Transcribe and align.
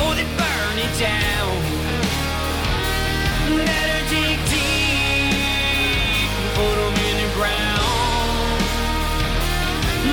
before 0.00 0.14
they 0.14 0.24
burn 0.24 0.78
it 0.78 0.98
down. 0.98 1.50
Better 3.66 4.00
dig 4.08 4.38
deep 4.48 6.30
and 6.40 6.50
put 6.56 6.76
in 7.08 7.16
the 7.22 7.30
ground. 7.34 8.60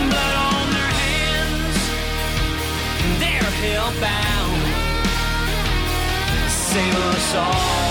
Blood 0.10 0.36
on 0.52 0.66
their 0.76 0.92
hands, 1.04 1.78
they're 3.22 3.54
hellbound. 3.62 4.62
Save 6.50 6.96
us 6.96 7.36
all. 7.36 7.87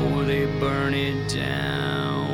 Before 0.00 0.24
they 0.24 0.46
burn 0.58 0.94
it 0.94 1.28
down. 1.28 2.26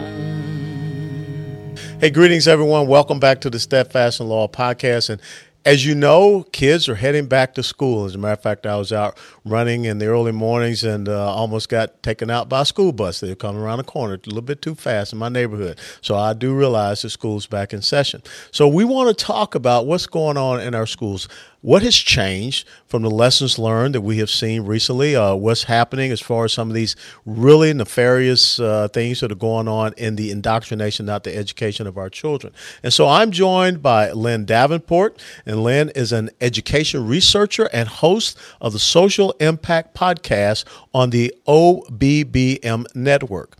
Hey, 1.98 2.10
greetings, 2.10 2.46
everyone. 2.46 2.86
Welcome 2.86 3.18
back 3.18 3.40
to 3.40 3.50
the 3.50 3.58
Steadfast 3.58 4.20
and 4.20 4.28
Loyal 4.28 4.48
podcast. 4.48 5.10
And 5.10 5.20
as 5.64 5.84
you 5.84 5.96
know, 5.96 6.44
kids 6.52 6.88
are 6.88 6.94
heading 6.94 7.26
back 7.26 7.54
to 7.54 7.64
school. 7.64 8.04
As 8.04 8.14
a 8.14 8.18
matter 8.18 8.34
of 8.34 8.42
fact, 8.42 8.66
I 8.66 8.76
was 8.76 8.92
out 8.92 9.18
running 9.44 9.84
in 9.84 9.98
the 9.98 10.06
early 10.06 10.30
mornings 10.30 10.84
and 10.84 11.08
uh, 11.08 11.34
almost 11.34 11.68
got 11.68 12.04
taken 12.04 12.30
out 12.30 12.48
by 12.48 12.60
a 12.60 12.64
school 12.64 12.92
bus. 12.92 13.18
They 13.18 13.30
were 13.30 13.34
coming 13.34 13.60
around 13.60 13.78
the 13.78 13.84
corner 13.84 14.14
a 14.14 14.18
little 14.26 14.42
bit 14.42 14.62
too 14.62 14.76
fast 14.76 15.12
in 15.12 15.18
my 15.18 15.28
neighborhood. 15.28 15.80
So 16.02 16.14
I 16.14 16.34
do 16.34 16.54
realize 16.54 17.02
the 17.02 17.10
school's 17.10 17.46
back 17.46 17.72
in 17.72 17.82
session. 17.82 18.22
So 18.52 18.68
we 18.68 18.84
want 18.84 19.08
to 19.08 19.24
talk 19.24 19.56
about 19.56 19.86
what's 19.86 20.06
going 20.06 20.36
on 20.36 20.60
in 20.60 20.72
our 20.72 20.86
schools. 20.86 21.28
What 21.66 21.82
has 21.82 21.96
changed 21.96 22.64
from 22.86 23.02
the 23.02 23.10
lessons 23.10 23.58
learned 23.58 23.96
that 23.96 24.02
we 24.02 24.18
have 24.18 24.30
seen 24.30 24.62
recently? 24.62 25.16
Uh, 25.16 25.34
what's 25.34 25.64
happening 25.64 26.12
as 26.12 26.20
far 26.20 26.44
as 26.44 26.52
some 26.52 26.68
of 26.70 26.76
these 26.76 26.94
really 27.24 27.74
nefarious 27.74 28.60
uh, 28.60 28.86
things 28.86 29.18
that 29.18 29.32
are 29.32 29.34
going 29.34 29.66
on 29.66 29.92
in 29.96 30.14
the 30.14 30.30
indoctrination, 30.30 31.06
not 31.06 31.24
the 31.24 31.36
education 31.36 31.88
of 31.88 31.98
our 31.98 32.08
children? 32.08 32.52
And 32.84 32.92
so 32.92 33.08
I'm 33.08 33.32
joined 33.32 33.82
by 33.82 34.12
Lynn 34.12 34.44
Davenport, 34.44 35.20
and 35.44 35.64
Lynn 35.64 35.88
is 35.96 36.12
an 36.12 36.30
education 36.40 37.04
researcher 37.04 37.68
and 37.72 37.88
host 37.88 38.38
of 38.60 38.72
the 38.72 38.78
Social 38.78 39.32
Impact 39.40 39.92
Podcast 39.92 40.64
on 40.94 41.10
the 41.10 41.34
OBBM 41.48 42.84
network. 42.94 43.56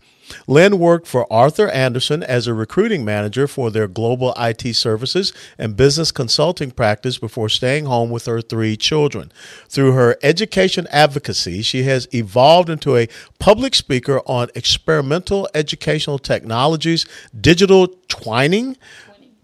Lynn 0.47 0.79
worked 0.79 1.07
for 1.07 1.31
Arthur 1.31 1.69
Andersen 1.69 2.23
as 2.23 2.47
a 2.47 2.53
recruiting 2.53 3.05
manager 3.05 3.47
for 3.47 3.71
their 3.71 3.87
global 3.87 4.33
IT 4.37 4.75
services 4.75 5.33
and 5.57 5.77
business 5.77 6.11
consulting 6.11 6.71
practice 6.71 7.17
before 7.17 7.49
staying 7.49 7.85
home 7.85 8.09
with 8.09 8.25
her 8.25 8.41
three 8.41 8.77
children. 8.77 9.31
Through 9.69 9.93
her 9.93 10.17
education 10.23 10.87
advocacy, 10.91 11.61
she 11.61 11.83
has 11.83 12.07
evolved 12.13 12.69
into 12.69 12.95
a 12.95 13.07
public 13.39 13.75
speaker 13.75 14.21
on 14.25 14.49
experimental 14.55 15.47
educational 15.53 16.19
technologies, 16.19 17.05
digital 17.39 17.87
twining, 18.07 18.77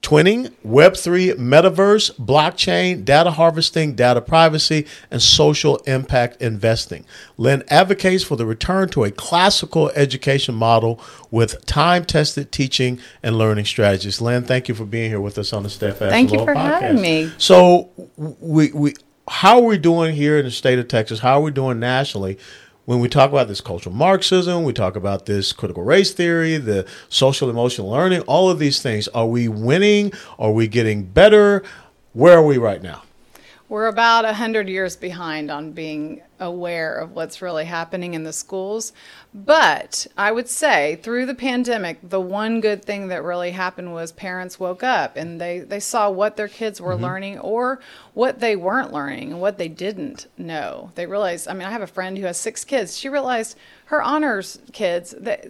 twinning, 0.04 0.52
Web3, 0.66 1.36
metaverse, 1.36 2.12
blockchain, 2.18 3.04
data 3.06 3.32
harvesting, 3.32 3.96
data 3.96 4.22
privacy, 4.22 4.86
and 5.10 5.22
social 5.22 5.78
impact 5.88 6.40
investing. 6.42 7.06
Lynn 7.38 7.64
advocates 7.70 8.23
for 8.23 8.36
the 8.36 8.45
return 8.45 8.90
to 8.90 9.06
a 9.06 9.12
classical 9.12 9.90
education 9.92 10.54
model 10.54 11.00
with 11.32 11.66
time 11.66 12.04
tested 12.04 12.52
teaching 12.52 13.00
and 13.23 13.38
learning 13.38 13.66
strategies. 13.66 14.20
Lynn, 14.22 14.44
thank 14.44 14.68
you 14.68 14.76
for 14.76 14.86
being 14.86 15.10
here 15.10 15.22
with 15.22 15.38
us 15.38 15.54
on 15.54 15.64
the 15.64 15.70
Steadfast 15.70 16.12
Thank 16.12 16.34
you 16.34 16.40
for 16.40 16.54
podcast. 16.54 16.82
having 16.82 17.02
me. 17.02 17.32
So, 17.38 17.90
we, 18.17 18.73
we, 18.73 18.94
how 19.28 19.60
are 19.60 19.66
we 19.66 19.78
doing 19.78 20.16
here 20.16 20.38
in 20.38 20.44
the 20.44 20.52
state 20.52 20.80
of 20.80 20.90
Texas? 20.90 21.20
How 21.20 21.40
are 21.40 21.42
we 21.42 21.52
doing 21.52 21.80
nationally? 21.80 22.38
When 22.86 23.00
we 23.00 23.08
talk 23.08 23.30
about 23.31 23.48
this 23.48 23.62
cultural 23.62 23.95
Marxism, 23.95 24.64
we 24.64 24.73
talk 24.73 24.95
about 24.95 25.26
this 25.26 25.54
critical 25.54 25.83
race 25.83 26.11
theory, 26.11 26.58
the 26.58 26.86
social 27.10 27.49
emotional 27.49 27.89
learning, 27.89 28.21
all 28.21 28.49
of 28.49 28.60
these 28.60 28.82
things. 28.82 29.08
Are 29.10 29.27
we 29.27 29.48
winning? 29.48 30.11
Are 30.38 30.52
we 30.52 30.67
getting 30.67 31.04
better? 31.05 31.64
Where 32.11 32.38
are 32.38 32.45
we 32.45 32.58
right 32.58 32.82
now? 32.82 33.04
We're 33.73 33.88
about 33.88 34.23
100 34.23 34.70
years 34.70 34.95
behind 34.95 35.50
on 35.50 35.72
being 35.72 36.22
aware 36.39 36.95
of 36.95 37.14
what's 37.14 37.42
really 37.42 37.66
happening 37.66 38.14
in 38.14 38.23
the 38.23 38.32
schools. 38.32 38.94
But 39.34 40.06
I 40.16 40.32
would 40.32 40.48
say 40.48 40.98
through 40.98 41.26
the 41.26 41.34
pandemic, 41.34 41.98
the 42.08 42.22
one 42.22 42.62
good 42.62 42.86
thing 42.86 43.08
that 43.08 43.23
really 43.23 43.50
happened 43.50 43.92
was 43.92 44.12
parents 44.12 44.60
woke 44.60 44.83
up 44.83 45.17
and 45.17 45.42
they, 45.42 45.58
they 45.58 45.80
saw 45.80 46.12
what 46.12 46.38
their 46.38 46.48
kids 46.48 46.80
were 46.80 46.94
mm-hmm. 46.94 47.04
learning 47.04 47.39
or 47.39 47.80
what 48.14 48.42
they 48.42 48.56
weren't 48.56 48.94
learning 48.94 49.32
and 49.32 49.42
what 49.42 49.58
they 49.58 49.70
didn't 49.70 50.28
know. 50.38 50.92
They 50.94 51.08
realized, 51.08 51.48
I 51.48 51.54
mean, 51.54 51.67
I 51.67 51.72
have 51.72 51.82
a 51.82 51.88
friend 51.88 52.16
who 52.16 52.28
has 52.28 52.38
six 52.38 52.64
kids. 52.64 52.95
She 52.95 53.10
realized 53.10 53.58
her 53.86 54.04
honors 54.04 54.60
kids, 54.72 55.16
that 55.20 55.48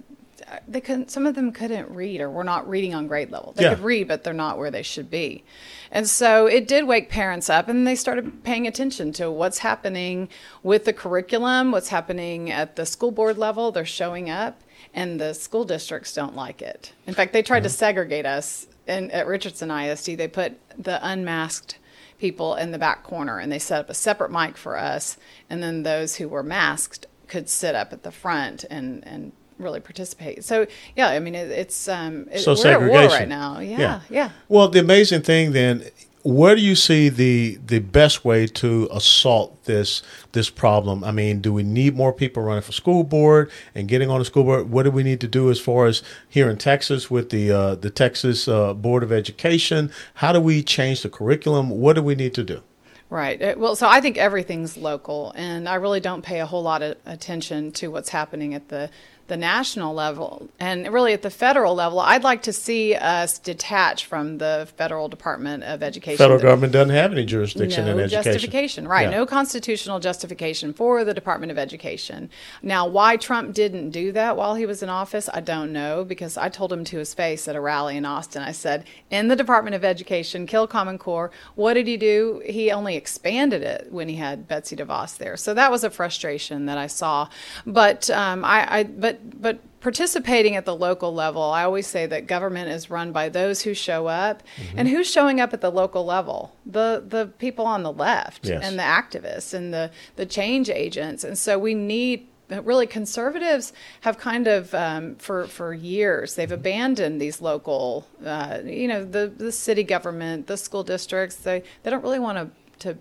they 0.67 0.81
couldn't 0.81 1.11
some 1.11 1.25
of 1.25 1.35
them 1.35 1.51
couldn't 1.51 1.89
read 1.89 2.21
or 2.21 2.29
were 2.29 2.43
not 2.43 2.67
reading 2.67 2.93
on 2.93 3.07
grade 3.07 3.31
level. 3.31 3.53
They 3.55 3.63
Yeah. 3.63 3.75
could 3.75 3.83
read 3.83 4.07
but 4.07 4.23
they're 4.23 4.33
not 4.33 4.57
where 4.57 4.71
they 4.71 4.83
should 4.83 5.09
be. 5.09 5.43
And 5.91 6.07
so 6.07 6.47
it 6.47 6.67
did 6.67 6.85
wake 6.85 7.09
parents 7.09 7.49
up 7.49 7.67
and 7.67 7.85
they 7.85 7.95
started 7.95 8.43
paying 8.43 8.67
attention 8.67 9.11
to 9.13 9.29
what's 9.31 9.59
happening 9.59 10.29
with 10.61 10.85
the 10.85 10.93
curriculum 10.93 11.71
what's 11.71 11.89
happening 11.89 12.51
at 12.51 12.75
the 12.75 12.85
school 12.85 13.11
board 13.11 13.37
level. 13.37 13.71
They're 13.71 13.85
showing 13.85 14.29
up 14.29 14.61
and 14.93 15.19
the 15.19 15.33
school 15.33 15.65
districts 15.65 16.13
don't 16.13 16.35
like 16.35 16.61
it. 16.61 16.93
In 17.07 17.13
fact 17.13 17.33
they 17.33 17.41
tried 17.41 17.63
to 17.63 17.69
mm-hmm. 17.69 17.75
segregate 17.75 18.25
us 18.25 18.67
and 18.87 19.11
at 19.11 19.27
richardson 19.27 19.69
isd 19.69 20.17
they 20.17 20.27
put 20.27 20.59
the 20.77 20.99
unmasked 21.07 21.77
people 22.19 22.55
in 22.55 22.71
the 22.71 22.77
back 22.77 23.03
corner 23.03 23.39
and 23.39 23.51
they 23.51 23.59
set 23.59 23.79
up 23.79 23.89
a 23.89 23.93
separate 23.93 24.31
mic 24.31 24.57
for 24.57 24.77
us 24.77 25.17
and 25.49 25.63
then 25.63 25.83
those 25.83 26.15
who 26.15 26.27
were 26.27 26.43
masked 26.43 27.05
could 27.27 27.49
sit 27.49 27.75
up 27.75 27.91
at 27.91 28.03
the 28.03 28.11
front 28.11 28.63
and 28.69 29.05
and 29.07 29.31
really 29.59 29.79
participate 29.79 30.43
so 30.43 30.65
yeah 30.95 31.07
i 31.09 31.19
mean 31.19 31.35
it, 31.35 31.49
it's 31.51 31.87
um 31.87 32.27
it, 32.31 32.39
So 32.39 32.53
we're 32.55 32.71
at 32.71 32.79
war 32.79 32.89
segregation. 32.89 33.19
right 33.19 33.27
now 33.27 33.59
yeah 33.59 34.01
yeah, 34.09 34.29
Well, 34.49 34.67
the 34.67 34.79
amazing 34.79 35.21
thing 35.21 35.51
then, 35.53 35.85
where 36.23 36.55
do 36.55 36.61
you 36.61 36.75
see 36.75 37.09
the 37.09 37.59
the 37.65 37.79
best 37.79 38.23
way 38.23 38.47
to 38.47 38.87
assault 38.91 39.65
this 39.65 40.01
this 40.31 40.49
problem? 40.49 41.03
I 41.03 41.11
mean, 41.11 41.41
do 41.41 41.51
we 41.53 41.63
need 41.63 41.95
more 41.95 42.13
people 42.13 42.43
running 42.43 42.61
for 42.63 42.71
school 42.71 43.03
board 43.03 43.51
and 43.75 43.87
getting 43.89 44.09
on 44.09 44.19
the 44.19 44.25
school 44.25 44.43
board? 44.45 44.69
What 44.71 44.83
do 44.83 44.91
we 44.91 45.03
need 45.03 45.19
to 45.21 45.27
do 45.27 45.51
as 45.51 45.59
far 45.59 45.85
as 45.85 46.01
here 46.29 46.49
in 46.49 46.57
Texas 46.57 47.11
with 47.11 47.29
the 47.29 47.51
uh, 47.51 47.75
the 47.75 47.89
Texas 47.89 48.47
uh, 48.47 48.73
Board 48.73 49.03
of 49.03 49.11
Education? 49.11 49.91
How 50.15 50.31
do 50.31 50.39
we 50.39 50.63
change 50.63 51.01
the 51.01 51.09
curriculum? 51.09 51.69
What 51.69 51.93
do 51.97 52.01
we 52.03 52.15
need 52.15 52.33
to 52.35 52.43
do? 52.43 52.61
Right. 53.09 53.39
Uh, 53.41 53.53
Well, 53.57 53.75
so 53.75 53.87
I 53.87 53.99
think 54.01 54.17
everything's 54.17 54.75
local, 54.77 55.33
and 55.35 55.67
I 55.69 55.75
really 55.75 55.99
don't 55.99 56.23
pay 56.23 56.39
a 56.39 56.45
whole 56.47 56.63
lot 56.63 56.81
of 56.81 56.95
attention 57.05 57.71
to 57.73 57.89
what's 57.91 58.09
happening 58.09 58.53
at 58.55 58.69
the 58.69 58.89
the 59.27 59.37
national 59.37 59.93
level 59.93 60.49
and 60.59 60.91
really 60.91 61.13
at 61.13 61.21
the 61.21 61.29
federal 61.29 61.73
level. 61.73 61.99
I'd 61.99 62.23
like 62.23 62.43
to 62.43 62.53
see 62.53 62.93
us 62.93 63.39
detach 63.39 64.05
from 64.05 64.37
the 64.37 64.67
federal 64.75 65.07
Department 65.07 65.63
of 65.63 65.81
Education. 65.81 66.17
Federal 66.17 66.41
government 66.41 66.73
doesn't 66.73 66.93
have 66.93 67.11
any 67.13 67.25
jurisdiction 67.25 67.87
in 67.87 67.97
no 67.97 68.03
education. 68.03 68.33
justification, 68.33 68.87
right? 68.87 69.09
Yeah. 69.09 69.17
No 69.17 69.25
constitutional 69.25 69.99
justification 69.99 70.73
for 70.73 71.05
the 71.05 71.13
Department 71.13 71.51
of 71.51 71.57
Education. 71.57 72.29
Now, 72.61 72.85
why 72.85 73.15
Trump 73.15 73.53
didn't 73.53 73.91
do 73.91 74.11
that 74.11 74.35
while 74.35 74.55
he 74.55 74.65
was 74.65 74.83
in 74.83 74.89
office, 74.89 75.29
I 75.33 75.39
don't 75.39 75.71
know 75.71 76.03
because 76.03 76.37
I 76.37 76.49
told 76.49 76.73
him 76.73 76.83
to 76.85 76.97
his 76.97 77.13
face 77.13 77.47
at 77.47 77.55
a 77.55 77.61
rally 77.61 77.95
in 77.95 78.05
Austin. 78.05 78.43
I 78.43 78.51
said, 78.51 78.83
"In 79.09 79.29
the 79.29 79.35
Department 79.35 79.75
of 79.75 79.85
Education, 79.85 80.45
kill 80.45 80.67
Common 80.67 80.97
Core." 80.97 81.31
What 81.55 81.75
did 81.75 81.87
he 81.87 81.95
do? 81.95 82.41
He 82.45 82.71
only 82.71 82.97
expanded 82.97 83.61
it 83.61 83.87
when 83.89 84.09
he 84.09 84.15
had 84.15 84.47
Betsy 84.47 84.75
DeVos 84.75 85.17
there. 85.17 85.37
So 85.37 85.53
that 85.53 85.71
was 85.71 85.83
a 85.83 85.89
frustration 85.89 86.65
that 86.65 86.77
I 86.77 86.87
saw. 86.87 87.29
But 87.65 88.09
um, 88.09 88.43
I, 88.43 88.79
I, 88.79 88.83
but 88.83 89.12
but 89.21 89.59
participating 89.81 90.55
at 90.55 90.65
the 90.65 90.75
local 90.75 91.13
level, 91.13 91.41
I 91.41 91.63
always 91.63 91.87
say 91.87 92.05
that 92.07 92.27
government 92.27 92.69
is 92.69 92.89
run 92.89 93.11
by 93.11 93.29
those 93.29 93.61
who 93.61 93.73
show 93.73 94.07
up, 94.07 94.43
Mm-hmm. 94.57 94.79
and 94.79 94.87
who's 94.89 95.09
showing 95.11 95.39
up 95.41 95.53
at 95.53 95.61
the 95.61 95.71
local 95.71 96.05
level? 96.05 96.55
The 96.65 97.03
the 97.07 97.27
people 97.27 97.65
on 97.65 97.83
the 97.83 97.91
left 97.91 98.45
Yes. 98.45 98.63
and 98.63 98.77
the 98.79 98.83
activists 98.83 99.53
and 99.53 99.73
the 99.73 99.91
the 100.15 100.25
change 100.25 100.69
agents, 100.69 101.23
and 101.23 101.37
so 101.37 101.57
we 101.59 101.73
need. 101.73 102.27
Really, 102.49 102.85
conservatives 102.85 103.73
have 104.01 104.19
kind 104.19 104.47
of 104.47 104.73
um, 104.75 105.15
for 105.15 105.47
for 105.47 105.73
years 105.73 106.35
they've 106.35 106.51
abandoned 106.51 107.19
these 107.19 107.41
local, 107.41 108.05
uh, 108.23 108.59
you 108.63 108.87
know, 108.87 109.03
the 109.03 109.27
the 109.35 109.51
city 109.51 109.81
government, 109.81 110.45
the 110.47 110.57
school 110.57 110.83
districts. 110.83 111.37
They 111.37 111.63
they 111.81 111.89
don't 111.89 112.03
really 112.03 112.19
want 112.19 112.37
to 112.37 112.49
to 112.91 112.97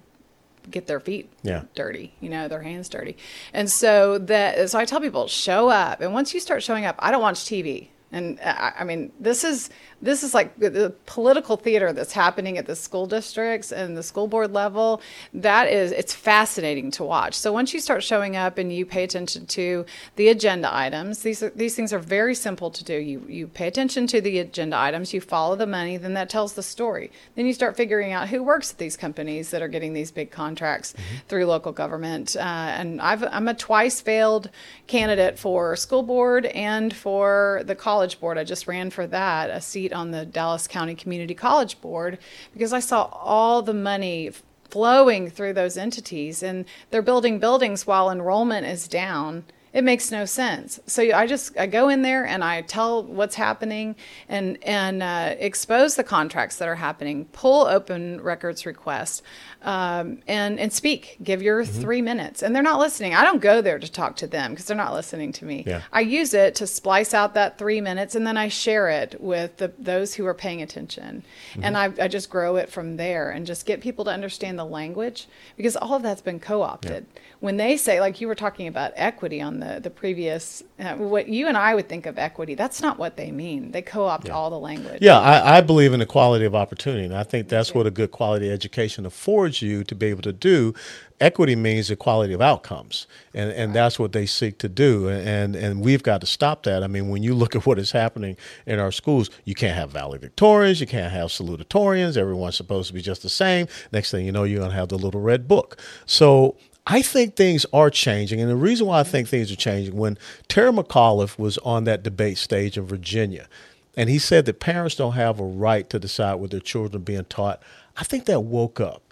get 0.71 0.87
their 0.87 1.01
feet 1.01 1.31
Yeah. 1.43 1.63
dirty, 1.75 2.15
you 2.21 2.29
know, 2.29 2.49
their 2.49 2.63
hands 2.63 2.89
dirty. 2.89 3.17
And 3.53 3.71
so 3.71 4.19
that 4.19 4.71
so 4.71 4.79
I 4.79 4.85
tell 4.85 5.01
people 5.01 5.27
show 5.29 5.69
up. 5.69 6.01
And 6.01 6.13
once 6.13 6.33
you 6.35 6.41
start 6.41 6.63
showing 6.63 6.85
up, 6.85 6.97
I 6.99 7.11
don't 7.11 7.23
watch 7.23 7.41
TV. 7.45 7.89
And 8.15 8.39
I, 8.45 8.73
I 8.81 8.85
mean, 8.85 9.11
this 9.19 9.43
is 9.45 9.71
this 10.03 10.23
is 10.25 10.35
like 10.35 10.59
the, 10.59 10.93
political 11.07 11.57
theater 11.57 11.93
that's 11.93 12.13
happening 12.13 12.59
at 12.59 12.67
the 12.67 12.75
school 12.75 13.07
districts 13.07 13.71
and 13.71 13.97
the 13.97 14.03
school 14.03 14.27
board 14.27 14.53
level. 14.53 15.01
That 15.33 15.69
is, 15.69 15.93
it's 15.93 16.13
fascinating 16.13 16.91
to 16.93 17.05
watch. 17.05 17.35
So 17.35 17.53
once 17.53 17.73
you 17.73 17.81
start 17.81 18.03
showing 18.03 18.37
up 18.37 18.59
and 18.59 18.73
you 18.73 18.85
pay 18.85 19.05
attention 19.05 19.47
to 19.47 19.87
the 20.17 20.29
agenda 20.29 20.75
items, 20.75 21.23
these 21.23 21.43
are, 21.43 21.51
these 21.51 21.75
things 21.75 21.93
are 21.93 21.99
very 21.99 22.35
simple 22.35 22.71
to 22.71 22.85
do. 22.85 22.95
You 22.95 23.23
you 23.29 23.47
pay 23.47 23.69
attention 23.69 24.07
to 24.09 24.21
the 24.21 24.39
agenda 24.41 24.77
items, 24.77 25.15
you 25.15 25.21
follow 25.21 25.55
the 25.55 25.67
money, 25.67 25.97
then 25.97 26.15
that 26.15 26.29
tells 26.29 26.55
the 26.55 26.63
story. 26.63 27.11
Then 27.37 27.47
you 27.47 27.53
start 27.53 27.77
figuring 27.77 28.13
out 28.13 28.29
who 28.29 28.43
works 28.43 28.73
at 28.73 28.79
these 28.79 28.97
companies 28.97 29.51
that 29.51 29.63
are 29.63 29.69
getting 29.69 29.93
these 29.93 30.11
big 30.11 30.31
contracts 30.31 30.95
through 31.29 31.47
local 31.47 31.73
government. 31.73 32.37
Uh, 32.37 32.41
and 32.41 33.01
I've, 33.01 33.23
I'm 33.25 33.49
a 33.49 33.55
twice 33.55 34.01
failed 34.01 34.51
candidate 34.87 35.39
for 35.39 35.77
school 35.77 36.03
board 36.03 36.47
and 36.47 36.95
for 36.95 37.63
the 37.65 37.75
college 37.75 38.19
board. 38.19 38.39
I 38.39 38.45
just 38.45 38.67
ran 38.67 38.91
for 38.91 39.07
that, 39.07 39.51
a 39.51 39.61
seat 39.61 39.92
on 39.93 40.11
the 40.11 40.25
Dallas 40.25 40.67
County 40.67 40.95
Community 40.95 41.35
College 41.35 41.81
Board, 41.81 42.19
because 42.53 42.73
I 42.73 42.81
saw 42.81 43.05
all 43.13 43.63
the 43.63 43.75
money 43.75 44.33
flowing 44.71 45.29
through 45.29 45.53
those 45.53 45.77
entities 45.77 46.43
and 46.43 46.65
they're 46.91 47.03
building 47.03 47.39
buildings 47.39 47.87
while 47.87 48.11
enrollment 48.11 48.67
is 48.67 48.89
down 48.89 49.45
it 49.73 49.85
makes 49.85 50.11
no 50.11 50.25
sense. 50.25 50.81
So 50.87 51.03
I 51.03 51.27
just 51.27 51.57
I 51.59 51.67
go 51.67 51.89
in 51.89 52.03
there 52.03 52.27
and 52.27 52.45
I 52.45 52.61
tell 52.61 53.03
what's 53.03 53.37
happening 53.37 53.97
and 54.29 54.59
and 54.63 55.03
uh, 55.03 55.35
expose 55.39 55.97
the 55.97 56.05
contracts 56.05 56.57
that 56.57 56.69
are 56.69 56.75
happening. 56.75 57.25
Pull 57.33 57.67
open 57.67 58.21
records 58.21 58.67
requests 58.67 59.23
um, 59.63 60.19
and 60.29 60.59
and 60.61 60.73
speak. 60.73 61.17
Give 61.23 61.41
your 61.43 61.63
Mm-hmm. 61.63 61.81
three 61.81 62.03
minutes. 62.03 62.43
And 62.43 62.55
they're 62.57 62.63
not 62.63 62.81
listening. 62.81 63.15
I 63.15 63.23
don't 63.25 63.41
go 63.41 63.61
there 63.61 63.79
to 63.79 63.91
talk 63.91 64.17
to 64.17 64.27
them 64.27 64.53
because 64.53 64.67
they're 64.67 64.77
not 64.77 64.95
listening 64.95 65.33
to 65.33 65.45
me. 65.45 65.65
Yeah. 65.67 65.83
I 65.93 66.01
use 66.01 66.35
it 66.35 66.55
to 66.57 66.67
splice 66.67 67.15
out 67.15 67.35
that 67.35 67.59
three 67.59 67.81
minutes 67.81 68.15
and 68.15 68.27
then 68.27 68.37
I 68.37 68.49
share 68.49 68.89
it 68.89 69.21
with 69.21 69.59
the, 69.59 69.73
those 69.79 70.15
who 70.15 70.27
are 70.27 70.35
paying 70.35 70.63
attention. 70.63 71.23
Mm-hmm. 71.53 71.65
And 71.65 71.77
I, 71.77 71.93
I 72.01 72.09
just 72.09 72.31
grow 72.31 72.57
it 72.57 72.71
from 72.71 72.97
there 72.97 73.31
and 73.31 73.47
just 73.47 73.67
get 73.67 73.81
people 73.81 74.05
to 74.07 74.11
understand 74.11 74.59
the 74.59 74.65
language 74.65 75.27
because 75.57 75.77
all 75.77 75.95
of 75.95 76.03
that's 76.03 76.23
been 76.23 76.41
co 76.41 76.63
opted. 76.63 77.07
When 77.41 77.57
they 77.57 77.77
say, 77.77 78.01
like 78.01 78.21
you 78.21 78.29
were 78.29 78.37
talking 78.37 78.67
about 78.69 78.93
equity 78.95 79.41
on 79.43 79.61
the, 79.61 79.81
the 79.81 79.91
previous, 79.91 80.63
uh, 80.79 80.95
what 80.95 81.29
you 81.29 81.49
and 81.49 81.57
I 81.57 81.75
would 81.75 81.89
think 81.89 82.07
of 82.07 82.17
equity, 82.19 82.55
that's 82.55 82.81
not 82.81 82.99
what 82.99 83.17
they 83.17 83.31
mean. 83.31 83.73
They 83.73 83.83
co 83.83 84.07
opt 84.07 84.31
all 84.31 84.49
the 84.49 84.59
language. 84.59 84.99
Yeah, 85.03 85.19
I, 85.19 85.59
I 85.59 85.61
believe 85.61 85.93
in 85.93 86.01
equality 86.01 86.45
of 86.45 86.55
opportunity, 86.55 87.05
and 87.05 87.17
I 87.17 87.25
think 87.25 87.49
that's 87.49 87.75
what 87.75 87.87
a 87.87 87.91
good 87.91 88.11
quality 88.13 88.49
education 88.51 89.05
affords 89.05 89.52
you 89.61 89.85
to 89.85 89.95
be 89.95 90.07
able 90.07 90.23
to 90.23 90.33
do. 90.33 90.73
Equity 91.21 91.55
means 91.55 91.91
equality 91.91 92.33
of 92.33 92.41
outcomes, 92.41 93.07
and, 93.35 93.51
and 93.53 93.75
that's 93.75 93.99
what 93.99 94.13
they 94.13 94.27
seek 94.27 94.59
to 94.59 94.69
do. 94.69 95.09
And 95.09 95.55
and 95.55 95.81
we've 95.81 96.03
got 96.03 96.21
to 96.23 96.27
stop 96.27 96.63
that. 96.63 96.83
I 96.83 96.87
mean, 96.87 97.11
when 97.11 97.23
you 97.23 97.35
look 97.35 97.55
at 97.55 97.67
what 97.67 97.79
is 97.79 97.93
happening 97.93 98.37
in 98.67 98.79
our 98.79 98.91
schools, 98.91 99.31
you 99.45 99.55
can't 99.55 99.77
have 99.77 99.93
valedictorians, 99.93 100.81
you 100.81 100.87
can't 100.87 101.13
have 101.13 101.29
salutatorians. 101.29 102.17
Everyone's 102.17 102.57
supposed 102.57 102.89
to 102.89 102.95
be 102.95 103.03
just 103.03 103.23
the 103.23 103.29
same. 103.29 103.67
Next 103.93 104.11
thing 104.11 104.25
you 104.25 104.33
know, 104.33 104.45
you're 104.45 104.61
going 104.61 104.71
to 104.71 104.77
have 104.77 104.89
the 104.89 104.99
little 104.99 105.21
red 105.21 105.47
book. 105.47 105.79
So 106.07 106.57
I 106.87 107.03
think 107.03 107.37
things 107.37 107.65
are 107.73 107.91
changing. 107.91 108.41
And 108.41 108.51
the 108.51 108.57
reason 108.57 108.87
why 108.87 109.01
I 109.01 109.05
think 109.05 109.29
things 109.29 109.53
are 109.53 109.57
changing, 109.57 109.97
when 109.97 110.19
Terry 110.49 110.73
McAuliffe 110.73 111.39
was 111.39 111.59
on 111.59 111.85
that 111.85 112.03
debate 112.03 112.39
stage 112.39 112.77
in 112.77 112.85
Virginia, 112.87 113.49
and 113.97 114.09
he 114.11 114.19
said 114.19 114.47
that 114.47 114.59
parents 114.59 114.97
don't 114.97 115.13
have 115.13 115.39
a 115.39 115.45
right 115.45 115.89
to 115.91 115.99
decide 115.99 116.35
what 116.37 116.51
their 116.51 116.61
children 116.61 117.01
are 117.01 117.05
being 117.05 117.25
taught, 117.25 117.63
I 117.97 118.05
think 118.05 118.25
that 118.25 118.41
woke 118.41 118.81
up 118.81 119.03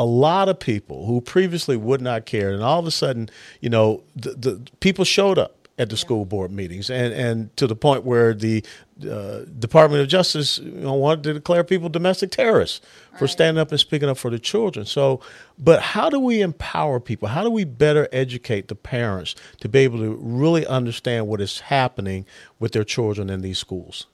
a 0.00 0.04
lot 0.04 0.48
of 0.48 0.58
people 0.58 1.04
who 1.04 1.20
previously 1.20 1.76
would 1.76 2.00
not 2.00 2.24
care. 2.24 2.52
And 2.52 2.62
all 2.62 2.78
of 2.78 2.86
a 2.86 2.90
sudden, 2.90 3.28
you 3.60 3.68
know, 3.68 4.02
the, 4.16 4.30
the 4.30 4.62
people 4.80 5.04
showed 5.04 5.38
up 5.38 5.68
at 5.76 5.90
the 5.90 5.96
school 5.96 6.24
board 6.24 6.50
meetings, 6.50 6.88
and, 6.88 7.12
and 7.12 7.56
to 7.58 7.66
the 7.66 7.76
point 7.76 8.04
where 8.04 8.32
the 8.32 8.64
uh, 9.10 9.40
Department 9.58 10.02
of 10.02 10.08
Justice 10.08 10.58
you 10.58 10.70
know, 10.72 10.94
wanted 10.94 11.24
to 11.24 11.34
declare 11.34 11.64
people 11.64 11.90
domestic 11.90 12.30
terrorists 12.30 12.80
for 13.18 13.28
standing 13.28 13.60
up 13.60 13.70
and 13.70 13.80
speaking 13.80 14.08
up 14.08 14.16
for 14.16 14.30
the 14.30 14.38
children. 14.38 14.86
So, 14.86 15.20
but 15.58 15.82
how 15.82 16.08
do 16.08 16.18
we 16.18 16.40
empower 16.40 16.98
people? 16.98 17.28
How 17.28 17.42
do 17.42 17.50
we 17.50 17.64
better 17.64 18.08
educate 18.10 18.68
the 18.68 18.74
parents 18.74 19.34
to 19.60 19.68
be 19.68 19.80
able 19.80 19.98
to 19.98 20.16
really 20.20 20.66
understand 20.66 21.28
what 21.28 21.42
is 21.42 21.60
happening 21.60 22.24
with 22.58 22.72
their 22.72 22.84
children 22.84 23.28
in 23.28 23.42
these 23.42 23.58
schools? 23.58 24.06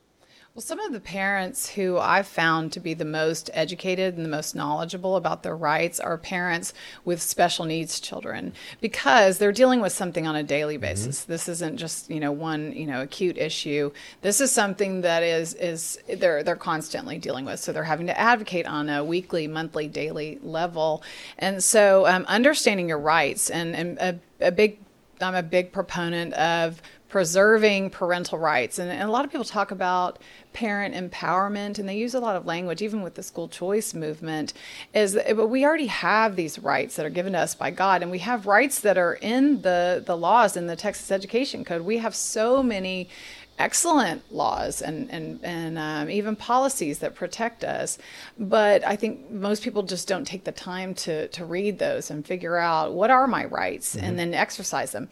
Well, 0.57 0.63
some 0.63 0.81
of 0.81 0.95
the 0.95 1.01
parents 1.01 1.69
who 1.69 1.99
I've 1.99 2.27
found 2.27 2.73
to 2.73 2.81
be 2.81 2.95
the 2.95 3.05
most 3.05 3.51
educated 3.53 4.17
and 4.17 4.25
the 4.25 4.31
most 4.31 4.55
knowledgeable 4.55 5.17
about 5.17 5.43
their 5.43 5.55
rights 5.55 6.01
are 6.01 6.17
parents 6.17 6.73
with 7.05 7.21
special 7.21 7.67
needs 7.67 8.01
children 8.01 8.55
because 8.81 9.37
they're 9.37 9.53
dealing 9.53 9.83
with 9.83 9.93
something 9.93 10.27
on 10.27 10.35
a 10.35 10.43
daily 10.43 10.79
basis. 10.79 11.25
This 11.25 11.47
isn't 11.51 11.77
just, 11.77 12.09
you 12.09 12.21
know, 12.21 12.33
one, 12.33 12.73
you 12.73 12.87
know, 12.87 13.03
acute 13.03 13.37
issue. 13.37 13.93
This 14.23 14.41
is 14.41 14.51
something 14.51 15.03
that 15.03 15.23
is 15.23 15.53
is 15.53 15.99
they're 16.09 16.43
they're 16.43 16.57
constantly 16.57 17.19
dealing 17.19 17.45
with. 17.45 17.61
So 17.61 17.75
they're 17.75 17.85
having 17.85 18.07
to 18.07 18.19
advocate 18.19 18.65
on 18.65 18.89
a 18.89 19.05
weekly, 19.05 19.47
monthly, 19.47 19.89
daily 19.89 20.39
level. 20.43 21.03
And 21.37 21.63
so 21.63 22.07
um, 22.07 22.25
understanding 22.29 22.89
your 22.89 22.99
rights 22.99 23.51
and, 23.51 23.77
and 23.77 23.99
a, 23.99 24.19
a 24.41 24.53
big 24.53 24.79
I'm 25.21 25.35
a 25.35 25.43
big 25.43 25.73
proponent 25.73 26.35
of 26.35 26.81
preserving 27.09 27.91
parental 27.91 28.39
rights. 28.39 28.79
And, 28.79 28.91
and, 28.91 29.03
a 29.03 29.11
lot 29.13 29.25
of 29.25 29.31
people 29.31 29.45
talk 29.45 29.71
about 29.71 30.19
parent 30.53 30.95
empowerment, 30.95 31.79
and 31.79 31.89
they 31.89 31.97
use 31.97 32.15
a 32.15 32.21
lot 32.21 32.37
of 32.37 32.47
language, 32.47 32.83
even 32.83 33.03
with 33.03 33.15
the 33.15 33.23
school 33.23 33.49
choice 33.49 33.95
movement. 33.95 34.53
Is 34.93 35.13
that, 35.13 35.37
but 35.37 35.47
we 35.47 35.65
already 35.65 35.87
have 35.87 36.37
these 36.37 36.59
rights 36.59 36.97
that 36.97 37.07
are 37.07 37.11
given 37.11 37.35
to 37.35 37.39
us 37.39 37.55
by 37.55 37.71
God, 37.71 38.03
and 38.03 38.11
we 38.11 38.19
have 38.19 38.47
rights 38.47 38.81
that 38.81 38.99
are 38.99 39.15
in 39.15 39.63
the 39.63 40.03
the 40.05 40.17
laws 40.17 40.57
in 40.57 40.67
the 40.67 40.77
Texas 40.77 41.11
Education 41.11 41.65
Code. 41.65 41.83
We 41.83 41.99
have 41.99 42.15
so 42.15 42.63
many 42.63 43.09
excellent 43.59 44.21
laws 44.33 44.83
and 44.83 45.11
and 45.11 45.41
and 45.43 45.79
um, 45.79 46.11
even 46.11 46.37
policies 46.37 46.99
that 47.01 47.15
protect 47.15 47.65
us. 47.65 47.99
But 48.39 48.85
I 48.87 48.97
think 48.97 49.31
most 49.31 49.63
people 49.63 49.83
just 49.83 50.07
don't 50.09 50.27
take 50.27 50.45
the 50.45 50.53
time 50.53 50.95
to 50.95 51.29
to 51.29 51.45
read 51.45 51.79
those 51.79 52.11
and 52.11 52.27
figure 52.27 52.57
out 52.57 52.93
what 52.93 53.11
are 53.11 53.27
my 53.27 53.45
rights 53.47 53.97
and 53.97 54.19
then 54.19 54.35
exercise 54.35 54.93
them. 54.93 55.09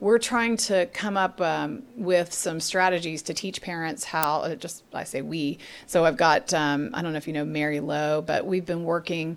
We're 0.00 0.18
trying 0.18 0.56
to 0.68 0.86
come 0.86 1.16
up 1.16 1.40
um, 1.40 1.84
with 1.96 2.32
some 2.32 2.58
strategies 2.58 3.22
to 3.22 3.34
teach 3.34 3.62
parents 3.62 4.04
how. 4.04 4.40
uh, 4.40 4.54
Just 4.56 4.82
I 4.92 5.04
say 5.04 5.22
we. 5.22 5.58
So 5.86 6.04
I've 6.04 6.16
got 6.16 6.52
um, 6.52 6.90
I 6.94 7.02
don't 7.02 7.12
know 7.12 7.18
if 7.18 7.26
you 7.26 7.32
know 7.32 7.44
Mary 7.44 7.78
Lowe, 7.80 8.20
but 8.20 8.44
we've 8.46 8.66
been 8.66 8.84
working 8.84 9.36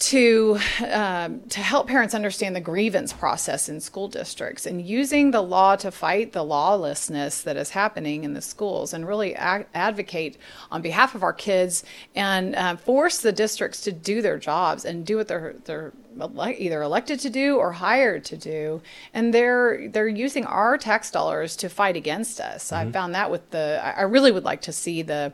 to 0.00 0.58
um, 0.90 1.40
to 1.50 1.60
help 1.60 1.86
parents 1.86 2.14
understand 2.14 2.56
the 2.56 2.60
grievance 2.60 3.12
process 3.12 3.68
in 3.68 3.80
school 3.80 4.08
districts 4.08 4.64
and 4.64 4.84
using 4.84 5.30
the 5.30 5.42
law 5.42 5.76
to 5.76 5.90
fight 5.90 6.32
the 6.32 6.42
lawlessness 6.42 7.42
that 7.42 7.56
is 7.56 7.70
happening 7.70 8.24
in 8.24 8.32
the 8.32 8.40
schools 8.40 8.94
and 8.94 9.06
really 9.06 9.34
a- 9.34 9.66
advocate 9.74 10.38
on 10.70 10.80
behalf 10.80 11.14
of 11.14 11.22
our 11.22 11.34
kids 11.34 11.84
and 12.14 12.56
uh, 12.56 12.76
force 12.76 13.18
the 13.18 13.30
districts 13.30 13.82
to 13.82 13.92
do 13.92 14.22
their 14.22 14.38
jobs 14.38 14.86
and 14.86 15.04
do 15.04 15.18
what 15.18 15.28
they're 15.28 15.54
they're 15.64 15.92
either 16.58 16.82
elected 16.82 17.20
to 17.20 17.30
do 17.30 17.56
or 17.56 17.72
hired 17.72 18.24
to 18.24 18.36
do. 18.36 18.80
And 19.12 19.34
they're 19.34 19.88
they're 19.88 20.08
using 20.08 20.46
our 20.46 20.78
tax 20.78 21.10
dollars 21.10 21.56
to 21.56 21.68
fight 21.68 21.96
against 21.96 22.40
us. 22.40 22.72
I 22.72 22.90
found 22.90 23.14
that 23.14 23.30
with 23.30 23.50
the 23.50 23.80
I 23.82 24.02
really 24.02 24.32
would 24.32 24.44
like 24.44 24.62
to 24.62 24.72
see 24.72 25.02
the 25.02 25.32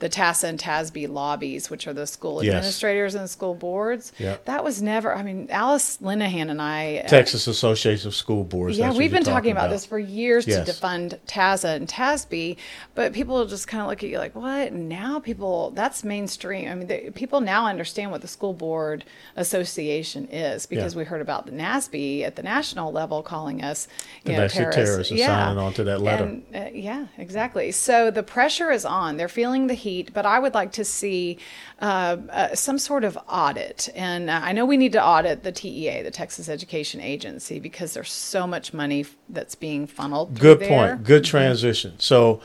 the 0.00 0.08
TASA 0.08 0.48
and 0.48 0.58
TASB 0.58 1.08
lobbies, 1.08 1.70
which 1.70 1.86
are 1.86 1.92
the 1.92 2.06
school 2.06 2.42
Yes. 2.42 2.54
administrators 2.54 3.14
and 3.14 3.30
school 3.30 3.54
boards. 3.54 4.12
Yeah. 4.18 4.36
That 4.46 4.64
was 4.64 4.82
never, 4.82 5.14
I 5.14 5.22
mean, 5.22 5.48
Alice 5.50 5.98
Linahan 6.02 6.50
and 6.50 6.60
I. 6.60 7.02
uh, 7.04 7.08
Texas 7.08 7.46
Association 7.46 8.08
of 8.08 8.14
School 8.14 8.42
Boards. 8.44 8.76
yeah, 8.78 8.92
we've 8.92 9.10
been 9.12 9.22
talking 9.24 9.52
about, 9.52 9.70
this 9.70 9.84
for 9.86 9.98
years 9.98 10.46
Yes. 10.46 10.66
to 10.66 10.72
defund 10.72 11.18
TASA 11.26 11.68
and 11.76 11.86
TASB, 11.88 12.56
but 12.94 13.12
people 13.12 13.44
just 13.46 13.68
kind 13.68 13.82
of 13.82 13.88
look 13.88 14.02
at 14.02 14.08
you 14.10 14.18
like, 14.18 14.34
what? 14.34 14.72
Now 14.72 15.20
people, 15.20 15.70
that's 15.70 16.02
mainstream. 16.02 16.68
I 16.70 16.74
mean, 16.74 16.86
they, 16.88 17.10
people 17.14 17.40
now 17.40 17.66
understand 17.66 18.10
what 18.10 18.20
the 18.22 18.28
School 18.28 18.52
Board 18.54 19.04
Association 19.36 20.28
is 20.30 20.66
because 20.66 20.94
Yeah. 20.94 20.98
we 20.98 21.04
heard 21.04 21.20
about 21.20 21.46
the 21.46 21.52
NASB 21.52 22.22
at 22.24 22.36
the 22.36 22.42
national 22.42 22.92
level 22.92 23.22
calling 23.22 23.62
us, 23.62 23.86
you 24.24 24.32
know, 24.32 24.48
terrorists. 24.48 24.76
terrorists 24.76 25.10
and 25.10 25.20
signing 25.20 25.58
on 25.58 25.72
to 25.74 25.84
that 25.84 26.00
letter. 26.00 26.24
And, 26.24 26.42
uh, 26.54 26.68
yeah, 26.72 27.06
exactly. 27.18 27.70
So 27.72 28.10
the 28.10 28.22
pressure 28.22 28.70
is 28.70 28.84
on. 28.84 29.16
They're 29.16 29.28
feeling 29.28 29.66
the 29.66 29.74
heat, 29.74 29.89
but 30.12 30.26
I 30.26 30.38
would 30.38 30.54
like 30.54 30.72
to 30.72 30.84
see 30.84 31.38
uh, 31.80 32.16
uh, 32.30 32.54
some 32.54 32.78
sort 32.78 33.04
of 33.04 33.18
audit. 33.28 33.88
And 33.94 34.30
uh, 34.30 34.40
I 34.42 34.52
know 34.52 34.64
we 34.64 34.76
need 34.76 34.92
to 34.92 35.04
audit 35.04 35.42
the 35.42 35.52
TEA, 35.52 36.02
the 36.02 36.10
Texas 36.10 36.48
Education 36.48 37.00
Agency, 37.00 37.58
because 37.58 37.94
there's 37.94 38.12
so 38.12 38.46
much 38.46 38.72
money 38.72 39.04
that's 39.28 39.54
being 39.54 39.86
funneled. 39.86 40.38
Good 40.38 40.60
there. 40.60 40.68
point. 40.68 41.04
Good 41.04 41.24
transition. 41.24 41.94
So 41.98 42.40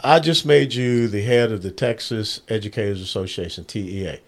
I 0.00 0.20
just 0.20 0.44
made 0.44 0.74
you 0.74 1.08
the 1.08 1.22
head 1.22 1.52
of 1.52 1.62
the 1.62 1.70
Texas 1.70 2.40
Educators 2.48 3.00
Association, 3.00 3.64
TEA. 3.64 4.20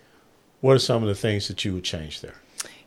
What 0.61 0.75
are 0.75 0.81
some 0.81 1.03
of 1.03 1.09
the 1.09 1.15
things 1.15 1.49
that 1.49 1.65
you 1.65 1.75
would 1.75 1.85
change 1.85 2.21
there? 2.21 2.35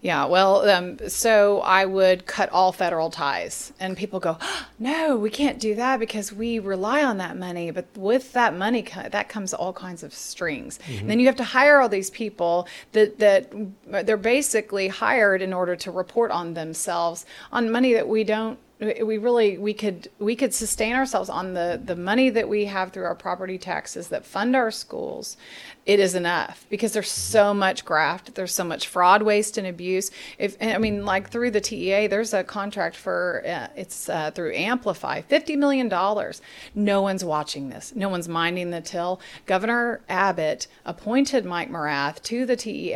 Yeah, 0.01 0.25
well, 0.25 0.67
um, 0.67 0.97
so 1.09 1.61
I 1.61 1.85
would 1.85 2.25
cut 2.25 2.49
all 2.49 2.71
federal 2.71 3.11
ties, 3.11 3.71
and 3.79 3.95
people 3.95 4.19
go, 4.19 4.39
"No, 4.79 5.15
we 5.15 5.29
can't 5.29 5.59
do 5.59 5.75
that 5.75 5.99
because 5.99 6.33
we 6.33 6.57
rely 6.57 7.03
on 7.03 7.17
that 7.17 7.37
money." 7.37 7.69
But 7.69 7.85
with 7.95 8.33
that 8.33 8.55
money, 8.55 8.81
that 9.11 9.29
comes 9.29 9.53
all 9.53 9.73
kinds 9.73 10.01
of 10.01 10.11
strings. 10.11 10.79
And 10.87 11.09
then 11.09 11.19
you 11.19 11.27
have 11.27 11.35
to 11.35 11.43
hire 11.43 11.79
all 11.79 11.89
these 11.89 12.09
people 12.09 12.67
that 12.93 13.19
that 13.19 13.53
they're 14.05 14.17
basically 14.17 14.87
hired 14.87 15.41
in 15.41 15.53
order 15.53 15.75
to 15.75 15.91
report 15.91 16.31
on 16.31 16.55
themselves 16.55 17.25
on 17.51 17.69
money 17.71 17.93
that 17.93 18.07
we 18.07 18.23
don't 18.23 18.57
we 18.81 19.03
we 19.03 19.17
really 19.17 19.57
we 19.57 19.73
could 19.73 20.09
we 20.19 20.35
could 20.35 20.53
sustain 20.53 20.95
ourselves 20.95 21.29
on 21.29 21.53
the 21.53 21.79
the 21.83 21.95
money 21.95 22.29
that 22.29 22.49
we 22.49 22.65
have 22.65 22.91
through 22.91 23.05
our 23.05 23.15
property 23.15 23.57
taxes 23.57 24.07
that 24.07 24.25
fund 24.25 24.55
our 24.55 24.71
schools 24.71 25.37
it 25.85 25.99
is 25.99 26.13
enough 26.15 26.65
because 26.69 26.93
there's 26.93 27.09
so 27.09 27.53
much 27.53 27.83
graft 27.85 28.35
there's 28.35 28.53
so 28.53 28.63
much 28.63 28.87
fraud 28.87 29.21
waste 29.23 29.57
and 29.57 29.65
abuse. 29.65 30.11
If 30.37 30.55
i 30.61 30.77
mean 30.77 31.05
like 31.05 31.29
through 31.31 31.51
the 31.51 31.61
tea 31.61 32.07
there's 32.07 32.33
a 32.33 32.43
contract 32.43 32.95
for 32.95 33.43
uh, 33.47 33.67
it's 33.75 34.07
uh, 34.09 34.31
through 34.31 34.53
amplify 34.53 35.21
50 35.21 35.55
million 35.55 35.89
dollars. 35.89 36.41
No 36.75 37.01
one's 37.01 37.25
watching 37.25 37.69
this. 37.69 37.93
No 37.95 38.09
one's 38.09 38.27
minding 38.29 38.69
the 38.71 38.81
till. 38.81 39.19
Governor 39.45 40.01
abbott 40.07 40.67
appointed 40.85 41.45
mike 41.45 41.69
morath 41.71 42.21
to 42.23 42.45
the 42.45 42.55
tea 42.55 42.93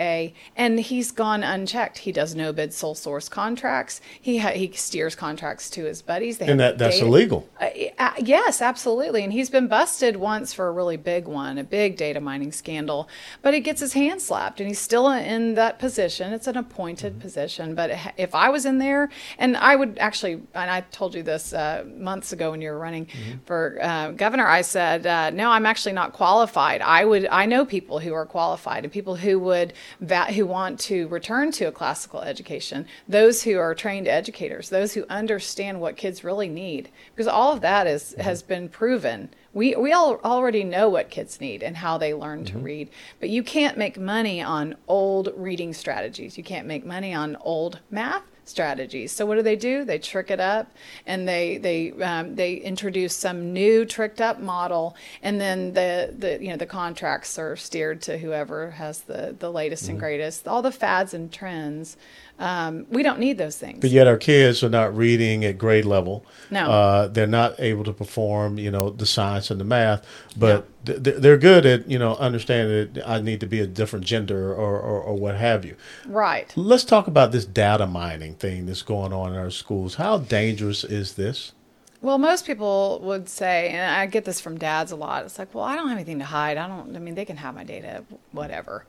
and 0.55 0.79
he's 0.79 1.11
gone 1.11 1.43
unchecked. 1.43 1.99
He 1.99 2.11
does 2.11 2.35
no 2.35 2.53
bid 2.53 2.73
sole 2.73 2.95
source 2.95 3.27
contracts. 3.29 3.99
He 4.21 4.37
ha- 4.37 4.49
he 4.51 4.71
steers 4.73 5.15
contracts 5.15 5.69
to 5.71 5.85
his 5.85 6.01
buddies. 6.01 6.37
They 6.37 6.47
And 6.47 6.59
that, 6.59 6.77
that's 6.77 6.95
data- 6.97 7.07
illegal. 7.07 7.49
uh, 7.59 7.69
uh, 7.97 8.11
yes, 8.19 8.61
absolutely. 8.61 9.23
And 9.23 9.33
he's 9.33 9.49
been 9.49 9.67
busted 9.67 10.15
once 10.17 10.53
for 10.53 10.67
a 10.67 10.71
really 10.71 10.97
big 10.97 11.27
one, 11.27 11.57
a 11.57 11.63
big 11.63 11.97
data 11.97 12.19
mining 12.21 12.51
scandal. 12.75 13.07
But 13.41 13.53
he 13.53 13.59
gets 13.61 13.79
his 13.79 13.93
hand 13.93 14.21
slapped, 14.21 14.59
and 14.59 14.67
he's 14.67 14.79
still 14.79 15.09
in 15.09 15.55
that 15.55 15.79
position. 15.79 16.33
It's 16.33 16.47
an 16.47 16.57
appointed 16.57 17.05
Mm-hmm. 17.05 17.19
position. 17.21 17.75
But 17.75 17.91
if 18.17 18.33
I 18.33 18.49
was 18.49 18.65
in 18.65 18.77
there, 18.79 19.09
and 19.37 19.55
I 19.57 19.75
would 19.75 19.97
actually, 19.99 20.33
and 20.53 20.69
I 20.71 20.81
told 20.91 21.13
you 21.15 21.23
this 21.23 21.53
uh, 21.53 21.83
months 21.97 22.31
ago 22.33 22.51
when 22.51 22.61
you 22.61 22.69
were 22.71 22.79
running 22.79 23.05
Mm-hmm. 23.05 23.37
for 23.45 23.77
uh, 23.81 24.11
governor, 24.11 24.47
I 24.47 24.61
said, 24.61 25.05
uh, 25.05 25.29
no, 25.29 25.49
I'm 25.51 25.65
actually 25.65 25.93
not 25.93 26.13
qualified. 26.13 26.81
I 26.81 27.05
would, 27.05 27.27
I 27.31 27.45
know 27.45 27.65
people 27.65 27.99
who 27.99 28.13
are 28.13 28.25
qualified 28.25 28.83
and 28.83 28.91
people 28.91 29.15
who 29.15 29.39
would, 29.39 29.73
va- 30.01 30.31
who 30.33 30.45
want 30.45 30.79
to 30.81 31.07
return 31.07 31.51
to 31.53 31.65
a 31.65 31.71
classical 31.71 32.21
education. 32.21 32.85
Those 33.07 33.43
who 33.43 33.57
are 33.59 33.73
trained 33.75 34.07
educators, 34.07 34.69
those 34.69 34.93
who 34.93 35.05
understand 35.09 35.79
what 35.79 35.95
kids 35.97 36.23
really 36.23 36.49
need, 36.49 36.89
because 37.13 37.27
all 37.27 37.53
of 37.53 37.61
that 37.61 37.87
is, 37.87 38.13
has 38.19 38.41
been 38.43 38.67
proven. 38.69 39.29
We, 39.55 39.73
we 39.75 39.93
all 39.93 40.19
already 40.25 40.65
know 40.65 40.89
what 40.89 41.09
kids 41.09 41.39
need 41.39 41.63
and 41.63 41.77
how 41.77 41.97
they 41.97 42.13
learn 42.13 42.43
to 42.45 42.57
read, 42.57 42.89
but 43.21 43.29
you 43.29 43.41
can't 43.41 43.77
make 43.77 43.97
money 43.97 44.41
on 44.41 44.75
old 44.85 45.29
reading 45.33 45.73
strategies. 45.73 46.37
You 46.37 46.43
can't 46.43 46.67
make 46.67 46.85
money 46.85 47.13
on 47.13 47.37
old 47.37 47.79
math 47.89 48.23
strategies. 48.43 49.13
So 49.13 49.25
what 49.25 49.35
do 49.35 49.41
they 49.41 49.55
do? 49.55 49.85
They 49.85 49.97
trick 49.97 50.29
it 50.29 50.39
up, 50.39 50.71
and 51.05 51.27
they 51.27 51.57
they 51.57 51.91
um, 52.03 52.35
they 52.35 52.55
introduce 52.55 53.15
some 53.15 53.53
new 53.53 53.85
tricked 53.85 54.21
up 54.21 54.39
model, 54.39 54.95
and 55.21 55.39
then 55.39 55.73
the 55.73 56.13
the 56.17 56.37
you 56.41 56.49
know 56.49 56.57
the 56.57 56.65
contracts 56.65 57.39
are 57.39 57.55
steered 57.55 58.01
to 58.03 58.17
whoever 58.17 58.71
has 58.71 59.01
the 59.01 59.35
the 59.39 59.51
latest 59.51 59.89
and 59.89 59.99
greatest. 59.99 60.47
All 60.47 60.61
the 60.61 60.71
fads 60.71 61.13
and 61.13 61.31
trends. 61.31 61.97
Um, 62.37 62.85
we 62.89 63.01
don't 63.01 63.19
need 63.19 63.37
those 63.37 63.57
things. 63.57 63.79
But 63.79 63.91
yet 63.91 64.07
our 64.07 64.17
kids 64.17 64.61
are 64.63 64.69
not 64.69 64.95
reading 64.95 65.45
at 65.45 65.57
grade 65.57 65.85
level. 65.85 66.25
No. 66.51 66.69
Uh, 66.69 67.07
they're 67.07 67.27
not 67.27 67.55
able 67.59 67.85
to 67.85 67.93
perform, 67.93 68.59
you 68.59 68.69
know, 68.71 68.89
the 68.89 69.05
science 69.05 69.49
and 69.51 69.59
the 69.59 69.63
math, 69.63 70.05
but 70.35 70.67
th- 70.85 71.01
th- 71.01 71.15
they're 71.17 71.37
good 71.37 71.65
at, 71.65 71.89
you 71.89 71.97
know, 71.97 72.15
understanding 72.17 72.93
that 72.93 73.07
I 73.07 73.21
need 73.21 73.39
to 73.39 73.47
be 73.47 73.61
a 73.61 73.67
different 73.67 74.05
gender 74.05 74.53
or, 74.53 74.77
or, 74.77 75.01
or 75.01 75.15
what 75.15 75.35
have 75.35 75.63
you. 75.63 75.75
right. 76.07 76.51
Let's 76.57 76.83
talk 76.83 77.07
about 77.07 77.31
this 77.31 77.45
data 77.45 77.87
mining 77.87 78.35
thing 78.35 78.65
that's 78.65 78.81
going 78.81 79.13
on 79.13 79.31
in 79.31 79.39
our 79.39 79.51
schools. 79.51 79.95
How 79.95 80.17
dangerous 80.17 80.83
is 80.83 81.13
this? 81.13 81.53
Well, 82.01 82.17
most 82.17 82.45
people 82.45 82.99
would 83.03 83.27
say, 83.29 83.69
and 83.69 83.95
I 83.95 84.05
get 84.05 84.25
this 84.25 84.39
from 84.39 84.57
dads 84.57 84.91
a 84.91 84.95
lot. 84.95 85.23
It's 85.25 85.39
like, 85.39 85.53
well, 85.55 85.63
I 85.63 85.75
don't 85.75 85.87
have 85.87 85.97
anything 85.97 86.19
to 86.19 86.25
hide. 86.25 86.57
I 86.57 86.67
don't. 86.67 86.95
I 86.95 86.99
mean, 86.99 87.15
they 87.15 87.25
can 87.25 87.37
have 87.37 87.55
my 87.55 87.63
data, 87.63 88.03
whatever. 88.31 88.85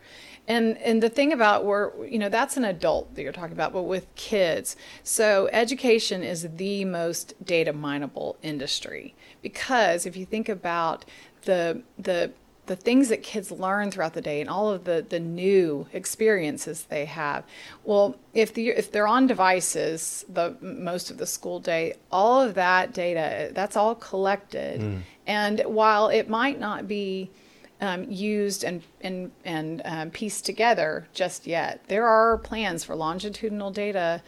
And 0.48 0.76
and 0.78 1.02
the 1.02 1.08
thing 1.08 1.32
about 1.32 1.64
where 1.64 1.92
you 2.04 2.18
know 2.18 2.28
that's 2.28 2.56
an 2.56 2.64
adult 2.64 3.14
that 3.14 3.22
you're 3.22 3.32
talking 3.32 3.52
about, 3.52 3.72
but 3.72 3.82
with 3.82 4.12
kids, 4.14 4.76
so 5.02 5.48
education 5.52 6.22
is 6.22 6.48
the 6.56 6.84
most 6.84 7.34
data 7.44 7.72
mineable 7.72 8.36
industry 8.42 9.14
because 9.42 10.06
if 10.06 10.16
you 10.16 10.24
think 10.24 10.48
about 10.48 11.04
the 11.42 11.82
the 11.98 12.32
the 12.66 12.76
things 12.76 13.08
that 13.08 13.22
kids 13.22 13.50
learn 13.50 13.90
throughout 13.90 14.14
the 14.14 14.20
day 14.20 14.40
and 14.40 14.50
all 14.50 14.70
of 14.70 14.84
the, 14.84 15.04
the 15.08 15.20
new 15.20 15.86
experiences 15.92 16.84
they 16.88 17.04
have. 17.04 17.44
Well, 17.84 18.16
if 18.34 18.52
the 18.52 18.68
if 18.68 18.90
they're 18.92 19.06
on 19.06 19.26
devices 19.26 20.24
the 20.28 20.56
most 20.60 21.10
of 21.10 21.18
the 21.18 21.26
school 21.26 21.60
day, 21.60 21.94
all 22.10 22.42
of 22.42 22.54
that 22.54 22.92
data 22.92 23.50
that's 23.54 23.76
all 23.76 23.94
collected, 23.94 24.80
and 25.26 25.60
while 25.64 26.08
it 26.08 26.28
might 26.28 26.58
not 26.60 26.86
be 26.88 27.30
um, 27.80 28.10
used 28.10 28.64
and 28.64 28.82
and 29.00 29.30
and 29.44 29.82
um, 29.84 30.10
pieced 30.10 30.44
together 30.44 31.06
just 31.14 31.46
yet, 31.46 31.80
there 31.88 32.06
are 32.06 32.38
plans 32.38 32.84
for 32.84 32.94
longitudinal 32.96 33.70
data 33.70 34.22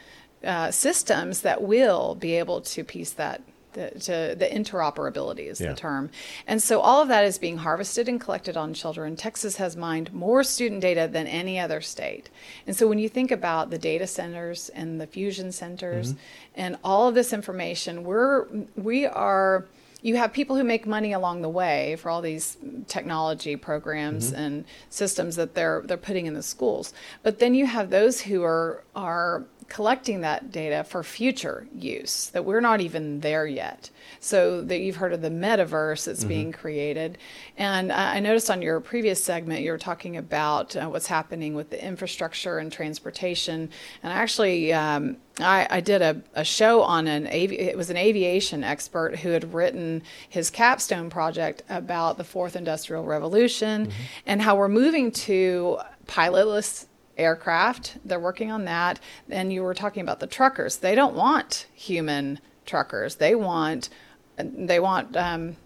uh, 0.44 0.70
systems 0.70 1.40
that 1.40 1.62
will 1.62 2.14
be 2.14 2.34
able 2.34 2.60
to 2.60 2.84
piece 2.84 3.10
that 3.12 3.42
the, 3.72 3.90
to 3.90 4.34
the 4.38 4.46
interoperability 4.50 5.48
is 5.48 5.60
Yeah. 5.60 5.70
the 5.70 5.74
term. 5.74 6.10
And 6.46 6.62
so 6.62 6.80
all 6.80 7.02
of 7.02 7.08
that 7.08 7.24
is 7.24 7.38
being 7.38 7.58
harvested 7.58 8.08
and 8.08 8.20
collected 8.20 8.56
on 8.56 8.74
children. 8.74 9.16
Texas 9.16 9.56
has 9.56 9.76
mined 9.76 10.12
more 10.12 10.42
student 10.42 10.80
data 10.80 11.08
than 11.10 11.26
any 11.26 11.58
other 11.58 11.80
state. 11.80 12.30
And 12.66 12.76
so 12.76 12.86
when 12.86 12.98
you 12.98 13.08
think 13.08 13.30
about 13.30 13.70
the 13.70 13.78
data 13.78 14.06
centers 14.06 14.68
and 14.70 15.00
the 15.00 15.06
fusion 15.06 15.52
centers 15.52 16.12
mm-hmm. 16.12 16.20
and 16.54 16.78
all 16.82 17.08
of 17.08 17.14
this 17.14 17.32
information, 17.32 18.04
we're 18.04 18.46
we 18.76 19.06
are 19.06 19.66
you 20.00 20.16
have 20.16 20.32
people 20.32 20.54
who 20.54 20.62
make 20.62 20.86
money 20.86 21.12
along 21.12 21.42
the 21.42 21.48
way 21.48 21.96
for 21.96 22.08
all 22.10 22.22
these 22.22 22.56
technology 22.86 23.56
programs 23.56 24.30
mm-hmm. 24.30 24.40
and 24.40 24.64
systems 24.90 25.36
that 25.36 25.54
they're 25.54 25.82
they're 25.84 25.96
putting 25.96 26.26
in 26.26 26.34
the 26.34 26.42
schools. 26.42 26.92
But 27.22 27.40
then 27.40 27.54
you 27.54 27.66
have 27.66 27.90
those 27.90 28.20
who 28.20 28.42
are 28.44 28.84
are 28.94 29.44
collecting 29.68 30.22
that 30.22 30.50
data 30.50 30.82
for 30.82 31.02
future 31.02 31.66
use 31.74 32.30
that 32.30 32.44
we're 32.44 32.60
not 32.60 32.80
even 32.80 33.20
there 33.20 33.46
yet. 33.46 33.90
So 34.20 34.62
that 34.62 34.80
you've 34.80 34.96
heard 34.96 35.12
of 35.12 35.22
the 35.22 35.30
metaverse 35.30 36.06
that's 36.06 36.24
being 36.24 36.50
created, 36.50 37.18
and 37.56 37.92
I 37.92 38.18
noticed 38.18 38.50
on 38.50 38.62
your 38.62 38.80
previous 38.80 39.22
segment 39.22 39.62
you 39.62 39.70
were 39.70 39.78
talking 39.78 40.16
about 40.16 40.74
uh, 40.74 40.86
what's 40.86 41.06
happening 41.06 41.54
with 41.54 41.70
the 41.70 41.84
infrastructure 41.84 42.58
and 42.58 42.72
transportation. 42.72 43.70
And 44.02 44.12
actually, 44.12 44.72
um, 44.72 45.18
I, 45.38 45.66
I 45.70 45.80
did 45.80 46.02
a, 46.02 46.20
a 46.34 46.44
show 46.44 46.82
on 46.82 47.06
an 47.06 47.26
it 47.26 47.76
was 47.76 47.90
an 47.90 47.96
aviation 47.96 48.64
expert 48.64 49.16
who 49.18 49.30
had 49.30 49.54
written 49.54 50.02
his 50.28 50.50
capstone 50.50 51.10
project 51.10 51.62
about 51.68 52.18
the 52.18 52.24
fourth 52.24 52.56
industrial 52.56 53.04
revolution 53.04 53.92
and 54.26 54.42
how 54.42 54.56
we're 54.56 54.68
moving 54.68 55.12
to 55.12 55.78
pilotless 56.06 56.86
aircraft. 57.18 57.98
They're 58.04 58.20
working 58.20 58.50
on 58.50 58.64
that. 58.66 59.00
And 59.28 59.52
you 59.52 59.62
were 59.62 59.74
talking 59.74 60.02
about 60.02 60.20
the 60.20 60.26
truckers. 60.26 60.76
They 60.78 60.94
don't 60.94 61.14
want 61.14 61.66
human 61.74 62.40
truckers. 62.66 63.16
They 63.16 63.34
want 63.34 63.88
they 64.36 64.78
want 64.78 65.16
um, 65.16 65.56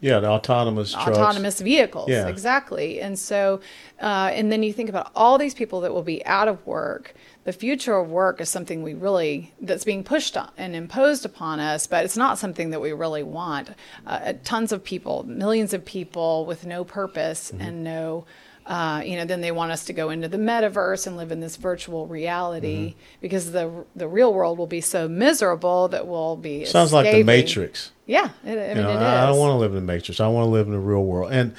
Yeah, 0.00 0.20
the 0.20 0.28
autonomous 0.28 0.92
trucks. 0.92 1.08
autonomous 1.16 1.60
vehicles. 1.60 2.08
Yeah. 2.08 2.28
Exactly. 2.28 3.00
And 3.00 3.18
so, 3.18 3.60
uh, 4.00 4.30
and 4.32 4.52
then 4.52 4.62
you 4.62 4.72
think 4.72 4.88
about 4.88 5.10
all 5.16 5.38
these 5.38 5.54
people 5.54 5.80
that 5.80 5.92
will 5.92 6.02
be 6.02 6.24
out 6.26 6.46
of 6.46 6.64
work. 6.66 7.14
The 7.44 7.52
future 7.52 7.96
of 7.96 8.10
work 8.10 8.40
is 8.42 8.48
something 8.50 8.82
we 8.82 8.92
really, 8.94 9.54
that's 9.62 9.84
being 9.84 10.04
pushed 10.04 10.36
on 10.36 10.50
and 10.58 10.76
imposed 10.76 11.24
upon 11.24 11.58
us, 11.60 11.86
but 11.86 12.04
it's 12.04 12.16
not 12.16 12.38
something 12.38 12.70
that 12.70 12.80
we 12.80 12.92
really 12.92 13.22
want. 13.22 13.70
Uh, 14.06 14.34
tons 14.44 14.70
of 14.70 14.84
people, 14.84 15.24
millions 15.26 15.72
of 15.72 15.84
people 15.84 16.44
with 16.44 16.66
no 16.66 16.84
purpose 16.84 17.50
Mm-hmm. 17.50 17.62
and 17.62 17.82
no, 17.84 18.26
uh, 18.68 19.02
you 19.04 19.16
know, 19.16 19.24
then 19.24 19.40
they 19.40 19.50
want 19.50 19.72
us 19.72 19.86
to 19.86 19.92
go 19.92 20.10
into 20.10 20.28
the 20.28 20.36
metaverse 20.36 21.06
and 21.06 21.16
live 21.16 21.32
in 21.32 21.40
this 21.40 21.56
virtual 21.56 22.06
reality 22.06 22.90
Mm-hmm. 22.90 22.98
because 23.22 23.50
the 23.52 23.84
the 23.96 24.06
real 24.06 24.32
world 24.32 24.58
will 24.58 24.66
be 24.66 24.80
so 24.82 25.08
miserable 25.08 25.88
that 25.88 26.06
we'll 26.06 26.36
be 26.36 26.64
Sounds 26.66 26.92
like 26.92 27.10
the. 27.10 27.22
Matrix. 27.22 27.92
Yeah, 28.06 28.30
it, 28.44 28.50
I 28.50 28.52
mean 28.54 28.76
You 28.76 28.82
know, 28.82 28.90
it 28.90 28.94
is. 28.96 29.00
I, 29.02 29.22
I 29.24 29.26
don't 29.26 29.38
want 29.38 29.52
to 29.52 29.56
live 29.56 29.70
in 29.74 29.86
the 29.86 29.92
Matrix. 29.92 30.20
I 30.20 30.28
want 30.28 30.46
to 30.46 30.50
live 30.50 30.66
in 30.66 30.72
the 30.72 30.78
real 30.78 31.02
world. 31.02 31.32
And 31.32 31.54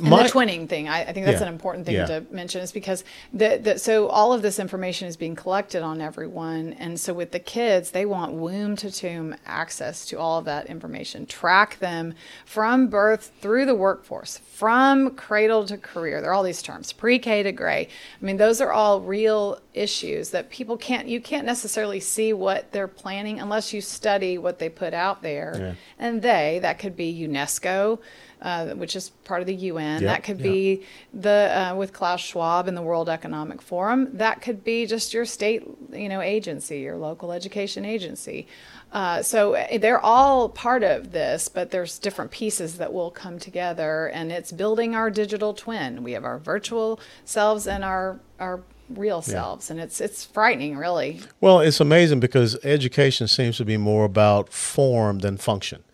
my, 0.00 0.22
the 0.22 0.28
twinning 0.28 0.68
thing, 0.68 0.88
I, 0.88 1.02
I 1.02 1.12
think 1.12 1.26
that's 1.26 1.40
Yeah. 1.40 1.48
an 1.48 1.52
important 1.52 1.86
thing 1.86 1.96
Yeah. 1.96 2.06
to 2.06 2.24
mention, 2.30 2.60
is 2.62 2.72
because 2.72 3.04
the, 3.32 3.58
the 3.62 3.78
so 3.78 4.08
all 4.08 4.32
of 4.32 4.42
this 4.42 4.58
information 4.58 5.08
is 5.08 5.16
being 5.16 5.34
collected 5.36 5.82
on 5.82 6.00
everyone, 6.00 6.72
and 6.78 6.98
so 6.98 7.12
with 7.12 7.32
the 7.32 7.38
kids, 7.38 7.90
they 7.90 8.06
want 8.06 8.32
womb 8.32 8.76
to 8.76 8.90
tomb 8.90 9.34
access 9.46 10.06
to 10.06 10.18
all 10.18 10.38
of 10.38 10.44
that 10.46 10.66
information, 10.66 11.26
track 11.26 11.78
them 11.80 12.14
from 12.46 12.86
birth 12.88 13.32
through 13.40 13.66
the 13.66 13.74
workforce, 13.74 14.38
from 14.38 15.10
cradle 15.16 15.64
to 15.66 15.76
career. 15.76 16.20
There 16.20 16.30
are 16.30 16.34
all 16.34 16.42
these 16.42 16.62
terms, 16.62 16.92
pre-K 16.92 17.42
to 17.42 17.52
gray. 17.52 17.88
I 18.20 18.24
mean, 18.24 18.36
those 18.36 18.60
are 18.60 18.72
all 18.72 19.00
real 19.00 19.58
issues 19.74 20.30
that 20.30 20.50
people 20.50 20.76
can't. 20.76 21.08
You 21.08 21.20
can't 21.20 21.46
necessarily 21.46 22.00
see 22.00 22.32
what 22.32 22.70
they're 22.72 22.88
planning 22.88 23.40
unless 23.40 23.72
you 23.72 23.80
study 23.80 24.38
what 24.38 24.58
they 24.58 24.68
put 24.68 24.94
out 24.94 25.22
there, 25.22 25.54
Yeah. 25.58 25.74
and 25.98 26.22
they 26.22 26.58
that 26.62 26.78
could 26.78 26.96
be 26.96 27.12
UNESCO. 27.26 27.98
Uh, 28.42 28.70
which 28.70 28.96
is 28.96 29.10
part 29.22 29.40
of 29.40 29.46
the 29.46 29.54
UN. 29.54 30.02
Yeah, 30.02 30.08
that 30.08 30.24
could 30.24 30.38
yeah. 30.40 30.50
be 30.50 30.82
the 31.14 31.70
uh, 31.70 31.76
with 31.76 31.92
Klaus 31.92 32.20
Schwab 32.20 32.66
and 32.66 32.76
the 32.76 32.82
World 32.82 33.08
Economic 33.08 33.62
Forum. 33.62 34.08
That 34.14 34.42
could 34.42 34.64
be 34.64 34.84
just 34.84 35.14
your 35.14 35.24
state, 35.24 35.62
you 35.92 36.08
know, 36.08 36.20
agency, 36.20 36.80
your 36.80 36.96
local 36.96 37.30
education 37.30 37.84
agency. 37.84 38.48
Uh, 38.90 39.22
so 39.22 39.54
uh, 39.54 39.78
they're 39.78 40.04
all 40.04 40.48
part 40.48 40.82
of 40.82 41.12
this, 41.12 41.48
but 41.48 41.70
there's 41.70 42.00
different 42.00 42.32
pieces 42.32 42.78
that 42.78 42.92
will 42.92 43.12
come 43.12 43.38
together, 43.38 44.08
and 44.08 44.32
it's 44.32 44.50
building 44.50 44.96
our 44.96 45.08
digital 45.08 45.54
twin. 45.54 46.02
We 46.02 46.10
have 46.10 46.24
our 46.24 46.40
virtual 46.40 46.98
selves 47.24 47.68
and 47.68 47.84
our 47.84 48.18
our 48.40 48.64
real 48.90 49.22
selves, 49.22 49.70
and 49.70 49.78
it's 49.78 50.00
it's 50.00 50.24
frightening, 50.24 50.76
really. 50.76 51.20
Well, 51.40 51.60
it's 51.60 51.78
amazing 51.78 52.18
because 52.18 52.58
education 52.64 53.28
seems 53.28 53.56
to 53.58 53.64
be 53.64 53.76
more 53.76 54.04
about 54.04 54.52
form 54.52 55.20
than 55.20 55.36
function. 55.36 55.84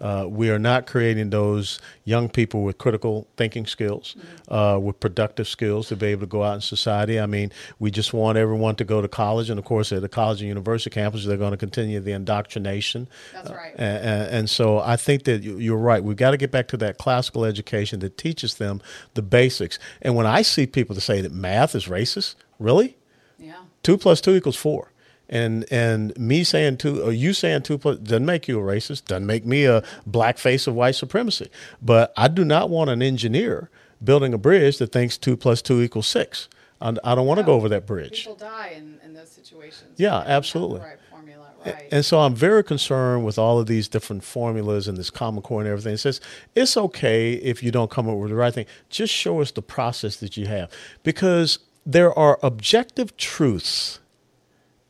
Uh, 0.00 0.26
we 0.28 0.48
are 0.50 0.58
not 0.58 0.86
creating 0.86 1.30
those 1.30 1.80
young 2.04 2.28
people 2.28 2.62
with 2.62 2.78
critical 2.78 3.26
thinking 3.36 3.66
skills, 3.66 4.14
uh, 4.48 4.78
with 4.80 5.00
productive 5.00 5.48
skills 5.48 5.88
to 5.88 5.96
be 5.96 6.06
able 6.06 6.20
to 6.20 6.26
go 6.26 6.44
out 6.44 6.54
in 6.54 6.60
society. 6.60 7.18
I 7.18 7.26
mean, 7.26 7.50
we 7.80 7.90
just 7.90 8.12
want 8.12 8.38
everyone 8.38 8.76
to 8.76 8.84
go 8.84 9.02
to 9.02 9.08
college, 9.08 9.50
and 9.50 9.58
of 9.58 9.64
course, 9.64 9.90
at 9.90 10.00
the 10.02 10.08
college 10.08 10.40
and 10.40 10.48
university 10.48 10.90
campus, 10.90 11.24
they're 11.24 11.36
going 11.36 11.50
to 11.50 11.56
continue 11.56 11.98
the 12.00 12.12
indoctrination. 12.12 13.08
That's 13.32 13.50
right. 13.50 13.74
Uh, 13.78 13.82
and, 13.82 14.30
and 14.34 14.50
so 14.50 14.78
I 14.78 14.96
think 14.96 15.24
that 15.24 15.42
you- 15.42 15.58
you're 15.58 15.76
right. 15.76 16.02
We've 16.02 16.16
got 16.16 16.30
to 16.30 16.36
get 16.36 16.50
back 16.50 16.68
to 16.68 16.76
that 16.78 16.98
classical 16.98 17.44
education 17.44 18.00
that 18.00 18.16
teaches 18.16 18.54
them 18.54 18.80
the 19.14 19.22
basics. 19.22 19.78
And 20.00 20.14
when 20.14 20.26
I 20.26 20.42
see 20.42 20.66
people 20.66 20.94
to 20.94 21.00
say 21.00 21.20
that 21.22 21.32
math 21.32 21.74
is 21.74 21.86
racist, 21.86 22.36
really? 22.58 22.96
Yeah. 23.38 23.54
two 23.82 23.96
plus 23.96 24.20
two 24.20 24.34
equals 24.34 24.56
four. 24.56 24.92
And 25.28 25.70
and 25.70 26.16
me 26.16 26.42
saying 26.42 26.78
two 26.78 27.02
or 27.02 27.12
you 27.12 27.32
saying 27.34 27.62
two 27.62 27.76
plus 27.78 27.98
doesn't 27.98 28.24
make 28.24 28.48
you 28.48 28.58
a 28.58 28.62
racist, 28.62 29.04
doesn't 29.04 29.26
make 29.26 29.44
me 29.44 29.64
a 29.66 29.82
black 30.06 30.38
face 30.38 30.66
of 30.66 30.74
white 30.74 30.94
supremacy. 30.94 31.50
But 31.82 32.12
I 32.16 32.28
do 32.28 32.44
not 32.44 32.70
want 32.70 32.88
an 32.90 33.02
engineer 33.02 33.70
building 34.02 34.32
a 34.32 34.38
bridge 34.38 34.78
that 34.78 34.92
thinks 34.92 35.18
two 35.18 35.36
plus 35.36 35.60
two 35.60 35.82
equals 35.82 36.06
six. 36.06 36.48
I, 36.80 36.94
I 37.04 37.14
don't 37.14 37.26
want 37.26 37.38
to 37.40 37.44
go 37.44 37.52
over 37.54 37.68
that 37.70 37.86
bridge. 37.86 38.24
People 38.24 38.36
die 38.36 38.72
in, 38.76 38.98
in 39.04 39.12
those 39.12 39.28
situations. 39.28 39.90
Yeah, 39.96 40.10
They 40.10 40.10
don't 40.10 40.18
have 40.18 40.26
the 40.26 40.32
absolutely. 40.32 40.80
Right 40.80 40.98
formula, 41.10 41.46
right? 41.66 41.88
And 41.90 42.04
so 42.04 42.20
I'm 42.20 42.34
very 42.34 42.62
concerned 42.64 43.24
with 43.24 43.38
all 43.38 43.58
of 43.58 43.66
these 43.66 43.88
different 43.88 44.22
formulas 44.24 44.86
and 44.88 44.96
this 44.96 45.10
Common 45.10 45.42
Core 45.42 45.60
and 45.60 45.68
everything. 45.68 45.94
It 45.94 45.98
says 45.98 46.20
it's 46.54 46.76
okay 46.76 47.34
if 47.34 47.62
you 47.62 47.70
don't 47.70 47.90
come 47.90 48.08
up 48.08 48.16
with 48.16 48.30
the 48.30 48.36
right 48.36 48.54
thing. 48.54 48.66
Just 48.90 49.12
show 49.12 49.40
us 49.40 49.50
the 49.50 49.62
process 49.62 50.16
that 50.16 50.36
you 50.36 50.46
have. 50.46 50.70
Because 51.02 51.58
there 51.84 52.16
are 52.16 52.38
objective 52.42 53.16
truths 53.16 53.98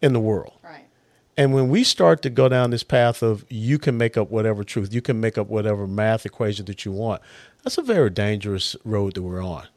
in 0.00 0.12
the 0.12 0.20
world. 0.20 0.54
right. 0.62 0.84
And 1.36 1.54
when 1.54 1.68
we 1.68 1.84
start 1.84 2.20
to 2.22 2.30
go 2.30 2.48
down 2.48 2.70
this 2.70 2.82
path 2.82 3.22
of 3.22 3.44
you 3.48 3.78
can 3.78 3.96
make 3.96 4.16
up 4.16 4.28
whatever 4.28 4.64
truth, 4.64 4.92
you 4.92 5.00
can 5.00 5.20
make 5.20 5.38
up 5.38 5.46
whatever 5.46 5.86
math 5.86 6.26
equation 6.26 6.64
that 6.66 6.84
you 6.84 6.90
want, 6.90 7.22
that's 7.62 7.78
a 7.78 7.82
very 7.82 8.10
dangerous 8.10 8.74
road 8.84 9.14
that 9.14 9.22
we're 9.22 9.42
on. 9.42 9.68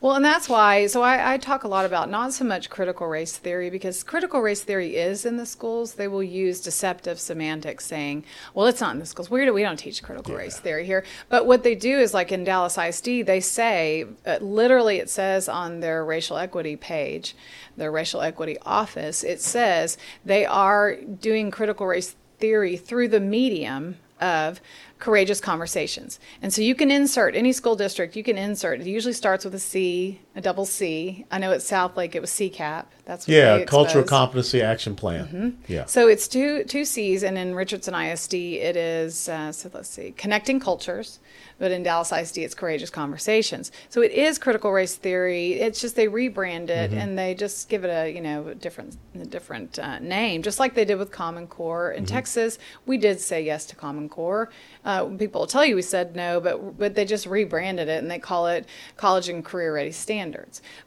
Well, 0.00 0.16
and 0.16 0.24
that's 0.24 0.48
why. 0.48 0.86
So 0.86 1.02
I, 1.02 1.34
I 1.34 1.38
talk 1.38 1.64
a 1.64 1.68
lot 1.68 1.84
about 1.84 2.10
not 2.10 2.32
so 2.32 2.44
much 2.44 2.70
critical 2.70 3.06
race 3.06 3.36
theory 3.36 3.70
because 3.70 4.02
critical 4.02 4.40
race 4.40 4.62
theory 4.62 4.96
is 4.96 5.24
in 5.24 5.36
the 5.36 5.46
schools. 5.46 5.94
They 5.94 6.08
will 6.08 6.22
use 6.22 6.60
deceptive 6.60 7.18
semantics, 7.18 7.86
saying, 7.86 8.24
"Well, 8.54 8.66
it's 8.66 8.80
not 8.80 8.94
in 8.94 9.00
the 9.00 9.06
schools. 9.06 9.30
We 9.30 9.44
don't, 9.44 9.54
we 9.54 9.62
don't 9.62 9.76
teach 9.76 10.02
critical 10.02 10.34
race 10.34 10.58
theory 10.58 10.86
here." 10.86 11.04
But 11.28 11.46
what 11.46 11.62
they 11.62 11.74
do 11.74 11.98
is, 11.98 12.14
like 12.14 12.32
in 12.32 12.44
Dallas 12.44 12.78
ISD, 12.78 13.26
they 13.26 13.40
say 13.40 14.06
uh, 14.26 14.38
literally, 14.40 14.98
it 14.98 15.10
says 15.10 15.48
on 15.48 15.80
their 15.80 16.04
racial 16.04 16.36
equity 16.36 16.76
page, 16.76 17.34
their 17.76 17.90
racial 17.90 18.20
equity 18.20 18.58
office, 18.62 19.24
it 19.24 19.40
says 19.40 19.98
they 20.24 20.44
are 20.44 20.96
doing 20.96 21.50
critical 21.50 21.86
race 21.86 22.14
theory 22.38 22.76
through 22.76 23.08
the 23.08 23.20
medium 23.20 23.96
of 24.20 24.60
courageous 25.04 25.38
conversations. 25.38 26.18
And 26.40 26.50
so 26.50 26.62
you 26.62 26.74
can 26.74 26.90
insert 26.90 27.36
any 27.36 27.52
school 27.52 27.76
district, 27.76 28.16
you 28.16 28.24
can 28.24 28.38
insert. 28.38 28.80
It 28.80 28.86
usually 28.86 29.12
starts 29.12 29.44
with 29.44 29.54
a 29.54 29.58
C, 29.58 30.18
a 30.36 30.40
double 30.40 30.64
C. 30.64 31.24
I 31.30 31.38
know 31.38 31.52
at 31.52 31.60
Southlake 31.60 32.14
it 32.14 32.20
was 32.20 32.30
CCAP. 32.30 32.86
That's 33.04 33.26
what 33.26 33.34
Yeah, 33.34 33.64
cultural 33.64 34.02
competency 34.04 34.62
action 34.62 34.96
plan. 34.96 35.58
Yeah. 35.68 35.84
So 35.84 36.08
it's 36.08 36.26
two 36.26 36.64
two 36.64 36.84
C's, 36.84 37.22
and 37.22 37.36
in 37.38 37.54
Richardson 37.54 37.94
ISD 37.94 38.34
it 38.34 38.76
is. 38.76 39.28
Uh, 39.28 39.52
so 39.52 39.70
let's 39.72 39.90
see, 39.90 40.12
connecting 40.16 40.58
cultures, 40.58 41.20
but 41.58 41.70
in 41.70 41.82
Dallas 41.82 42.10
ISD 42.10 42.38
it's 42.38 42.54
courageous 42.54 42.90
conversations. 42.90 43.70
So 43.90 44.00
it 44.00 44.10
is 44.10 44.38
critical 44.38 44.72
race 44.72 44.96
theory. 44.96 45.54
It's 45.54 45.80
just 45.80 45.96
they 45.96 46.08
rebrand 46.08 46.70
it 46.70 46.92
and 46.92 47.18
they 47.18 47.34
just 47.34 47.68
give 47.68 47.84
it 47.84 47.88
a 47.88 48.10
you 48.10 48.20
know 48.22 48.48
a 48.48 48.54
different 48.54 48.96
a 49.14 49.26
different 49.26 49.78
uh, 49.78 49.98
name, 50.00 50.42
just 50.42 50.58
like 50.58 50.74
they 50.74 50.84
did 50.86 50.96
with 50.98 51.12
Common 51.12 51.46
Core 51.46 51.92
in 51.92 52.06
Texas. 52.06 52.58
We 52.86 52.96
did 52.96 53.20
say 53.20 53.42
yes 53.42 53.66
to 53.66 53.76
Common 53.76 54.08
Core. 54.08 54.50
Uh, 54.84 55.04
people 55.04 55.42
will 55.42 55.46
tell 55.46 55.64
you 55.64 55.76
we 55.76 55.82
said 55.82 56.16
no, 56.16 56.40
but 56.40 56.78
but 56.78 56.94
they 56.94 57.04
just 57.04 57.26
rebranded 57.26 57.88
it 57.88 58.02
and 58.02 58.10
they 58.10 58.18
call 58.18 58.46
it 58.46 58.66
college 58.96 59.28
and 59.28 59.44
career 59.44 59.72
ready 59.74 59.92
standards. 59.92 60.23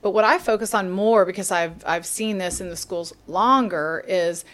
But 0.01 0.11
what 0.11 0.23
I 0.23 0.37
focus 0.37 0.73
on 0.73 0.89
more 0.89 1.25
because 1.25 1.51
I've 1.51 1.83
I've 1.85 2.05
seen 2.05 2.37
this 2.37 2.61
in 2.61 2.69
the 2.69 2.75
schools 2.75 3.13
longer 3.27 4.03
is 4.07 4.45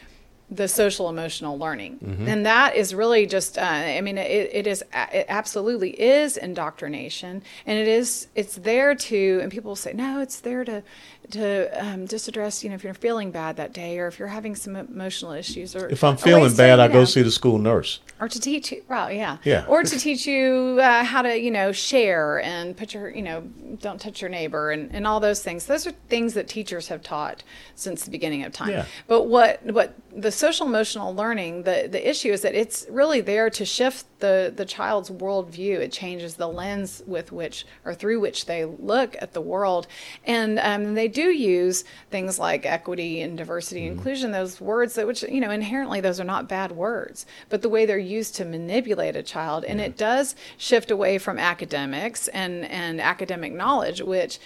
the 0.51 0.67
social 0.67 1.09
emotional 1.09 1.57
learning. 1.57 1.97
And 2.27 2.45
that 2.45 2.75
is 2.75 2.93
really 2.93 3.25
just 3.25 3.57
uh, 3.57 3.61
i 3.61 4.01
mean 4.01 4.17
it, 4.17 4.49
it 4.53 4.67
is 4.67 4.83
it 4.93 5.25
absolutely 5.29 5.99
is 5.99 6.37
indoctrination. 6.37 7.41
And 7.65 7.79
it 7.79 7.87
is 7.87 8.27
it's 8.35 8.55
there 8.55 8.93
to 8.93 9.39
and 9.41 9.51
people 9.51 9.75
say 9.75 9.93
no 9.93 10.19
it's 10.21 10.39
there 10.41 10.63
to 10.65 10.83
to 11.31 11.69
um, 11.83 12.07
just 12.07 12.27
address 12.27 12.63
you 12.63 12.69
know 12.69 12.75
if 12.75 12.83
you're 12.83 12.93
feeling 12.93 13.31
bad 13.31 13.55
that 13.57 13.73
day 13.73 13.97
or 13.99 14.07
if 14.07 14.19
you're 14.19 14.27
having 14.27 14.55
some 14.55 14.75
emotional 14.75 15.31
issues 15.31 15.75
or 15.75 15.87
If 15.89 16.03
I'm 16.03 16.17
feeling 16.17 16.43
ways 16.43 16.53
to, 16.53 16.57
bad, 16.57 16.79
I 16.79 16.87
you 16.87 16.93
go 16.93 17.05
see 17.05 17.21
the 17.21 17.31
school 17.31 17.57
nurse. 17.57 17.99
or 18.19 18.27
to 18.27 18.39
teach 18.39 18.71
you 18.71 18.83
well 18.89 19.11
yeah 19.11 19.37
Yeah. 19.43 19.65
or 19.67 19.83
to 19.83 19.97
teach 19.97 20.27
you 20.27 20.79
uh, 20.81 21.03
how 21.03 21.21
to 21.21 21.39
you 21.39 21.49
know 21.51 21.71
share 21.71 22.41
and 22.41 22.75
put 22.75 22.93
your 22.93 23.09
you 23.09 23.21
know 23.21 23.41
don't 23.81 23.99
touch 23.99 24.21
your 24.21 24.29
neighbor 24.29 24.71
and, 24.71 24.93
and 24.93 25.07
all 25.07 25.19
those 25.19 25.41
things 25.41 25.65
those 25.65 25.87
are 25.87 25.91
things 26.09 26.33
that 26.35 26.47
teachers 26.47 26.89
have 26.89 27.01
taught 27.01 27.43
since 27.75 28.03
the 28.05 28.11
beginning 28.11 28.43
of 28.43 28.51
time 28.53 28.69
Yeah. 28.71 28.85
but 29.07 29.23
what 29.23 29.63
what 29.65 29.95
the 30.15 30.31
social 30.31 30.67
emotional 30.67 31.15
learning 31.15 31.63
the 31.63 31.87
the 31.91 32.07
issue 32.07 32.31
is 32.31 32.41
that 32.41 32.53
it's 32.53 32.85
really 32.89 33.21
there 33.21 33.49
to 33.49 33.65
shift 33.65 34.05
the 34.19 34.53
the 34.55 34.65
child's 34.65 35.09
worldview 35.09 35.79
it 35.79 35.91
changes 35.91 36.35
the 36.35 36.47
lens 36.47 37.01
with 37.07 37.31
which 37.31 37.65
or 37.85 37.93
through 37.93 38.19
which 38.19 38.45
they 38.45 38.63
look 38.65 39.15
at 39.21 39.33
the 39.33 39.41
world 39.41 39.87
and 40.25 40.59
um, 40.59 40.93
they 40.93 41.07
do 41.13 41.29
use 41.31 41.83
things 42.09 42.39
like 42.39 42.65
equity 42.65 43.21
and 43.21 43.37
diversity 43.37 43.85
and 43.85 43.95
inclusion 43.97 44.31
those 44.31 44.59
words 44.59 44.95
that 44.95 45.07
which 45.07 45.23
you 45.23 45.39
know 45.39 45.51
inherently 45.51 46.01
those 46.01 46.19
are 46.19 46.25
not 46.25 46.49
bad 46.49 46.71
words 46.71 47.25
but 47.49 47.61
the 47.61 47.69
way 47.69 47.85
they're 47.85 47.97
used 47.97 48.35
to 48.35 48.45
manipulate 48.45 49.15
a 49.15 49.23
child 49.23 49.63
and 49.65 49.79
it 49.79 49.97
does 49.97 50.35
shift 50.57 50.91
away 50.91 51.17
from 51.17 51.37
academics 51.39 52.27
and 52.29 52.65
and 52.65 52.99
academic 52.99 53.53
knowledge 53.53 54.01
which 54.01 54.39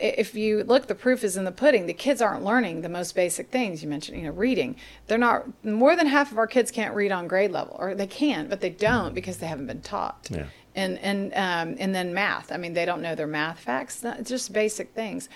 if 0.00 0.34
you 0.34 0.64
look 0.64 0.86
the 0.86 0.94
proof 0.94 1.24
is 1.24 1.36
in 1.36 1.44
the 1.44 1.52
pudding. 1.52 1.86
The 1.86 1.94
kids 1.94 2.22
aren't 2.22 2.44
learning 2.44 2.82
the 2.82 2.88
most 2.88 3.14
basic 3.14 3.50
things. 3.50 3.82
You 3.82 3.88
mentioned 3.88 4.18
you 4.18 4.24
know 4.24 4.30
reading. 4.30 4.76
They're 5.06 5.18
not 5.18 5.46
more 5.64 5.96
than 5.96 6.06
half 6.06 6.32
of 6.32 6.38
our 6.38 6.46
kids 6.46 6.70
can't 6.70 6.94
read 6.94 7.12
on 7.12 7.28
grade 7.28 7.50
level 7.50 7.76
or 7.78 7.94
they 7.94 8.06
can 8.06 8.48
but 8.48 8.60
they 8.60 8.70
don't 8.70 9.14
because 9.14 9.38
they 9.38 9.46
haven't 9.46 9.66
been 9.66 9.82
taught. 9.82 10.28
Yeah. 10.30 10.46
and 10.74 10.98
and 10.98 11.32
um, 11.34 11.76
and 11.78 11.94
then 11.94 12.14
math. 12.14 12.52
I 12.52 12.56
mean 12.56 12.74
they 12.74 12.84
don't 12.84 13.02
know 13.02 13.14
their 13.14 13.26
math 13.26 13.60
facts 13.60 14.02
It's 14.04 14.30
just 14.30 14.52
basic 14.52 14.94
things 14.94 15.28